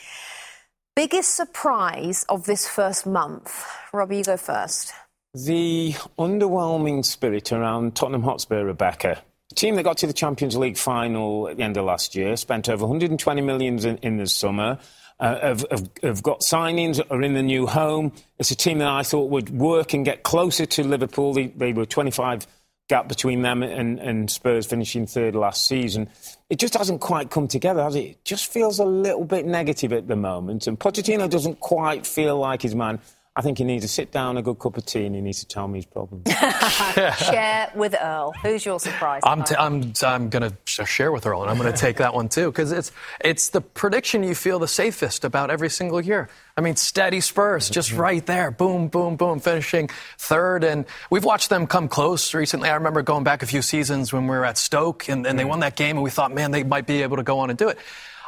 [0.95, 3.65] Biggest surprise of this first month?
[3.91, 4.93] Robbie, you go first.
[5.34, 9.22] The underwhelming spirit around Tottenham Hotspur, Rebecca.
[9.56, 12.70] Team that got to the Champions League final at the end of last year, spent
[12.70, 14.80] over 120 million in, in the summer.
[15.20, 18.12] Uh, have, have, have, got signings, are in the new home.
[18.39, 21.34] It's a team that I thought would work and get closer to Liverpool.
[21.34, 22.47] They, they were 25
[22.91, 26.10] gap between them and, and, Spurs finishing third last season.
[26.49, 27.99] It just hasn't quite come together, has it?
[27.99, 30.68] It just feels a little bit negative at the moment.
[30.68, 32.99] And Pochettino doesn't quite feel like his man.
[33.34, 35.39] I think he needs to sit down, a good cup of tea, and he needs
[35.39, 36.29] to tell me his problems.
[37.17, 38.34] share with Earle.
[38.41, 39.21] Who's your surprise?
[39.23, 42.13] I'm, t- I'm, I'm going to share with Earle, and I'm going to take that
[42.13, 42.91] one too, because it's,
[43.23, 46.27] it's the prediction you feel the safest about every single year.
[46.57, 48.01] I mean, steady Spurs, just mm-hmm.
[48.01, 48.51] right there.
[48.51, 50.65] Boom, boom, boom, finishing third.
[50.65, 52.67] And we've watched them come close recently.
[52.67, 55.43] I remember going back a few seasons when we were at Stoke, and, and they
[55.43, 55.51] mm-hmm.
[55.51, 57.57] won that game, and we thought, man, they might be able to go on and
[57.57, 57.77] do it.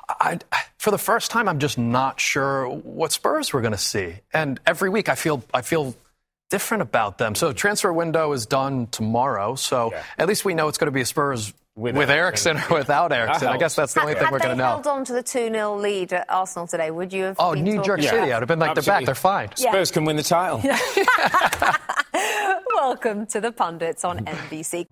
[0.09, 0.39] I,
[0.77, 4.15] for the first time, I'm just not sure what Spurs we're going to see.
[4.33, 5.95] And every week, I feel I feel
[6.49, 7.35] different about them.
[7.35, 9.55] So transfer window is done tomorrow.
[9.55, 10.03] So yeah.
[10.17, 13.11] at least we know it's going to be a Spurs with, with Eriksen or without
[13.21, 13.47] Eriksen.
[13.47, 14.65] I guess that's the only thing we're going to know.
[14.65, 17.35] held on to the 2 0 lead at Arsenal today, would you have?
[17.39, 18.15] Oh, New York City.
[18.15, 18.35] Yeah.
[18.35, 18.81] I'd have been like, Absolutely.
[18.83, 19.49] they're back, they're fine.
[19.57, 19.71] Yeah.
[19.71, 20.61] Spurs can win the title.
[22.75, 24.87] Welcome to the pundits on NBC.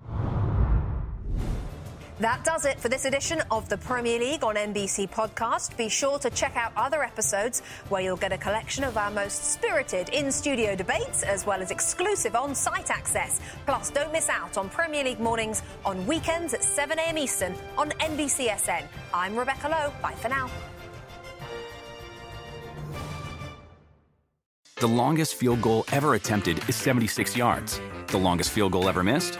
[2.22, 5.76] That does it for this edition of the Premier League on NBC podcast.
[5.76, 9.54] Be sure to check out other episodes where you'll get a collection of our most
[9.54, 13.42] spirited in studio debates as well as exclusive on site access.
[13.66, 17.18] Plus, don't miss out on Premier League mornings on weekends at 7 a.m.
[17.18, 18.84] Eastern on NBCSN.
[19.16, 19.92] I'm Rebecca Lowe.
[20.04, 20.48] Bye for now.
[24.76, 27.82] The longest field goal ever attempted is 76 yards.
[28.10, 29.40] The longest field goal ever missed?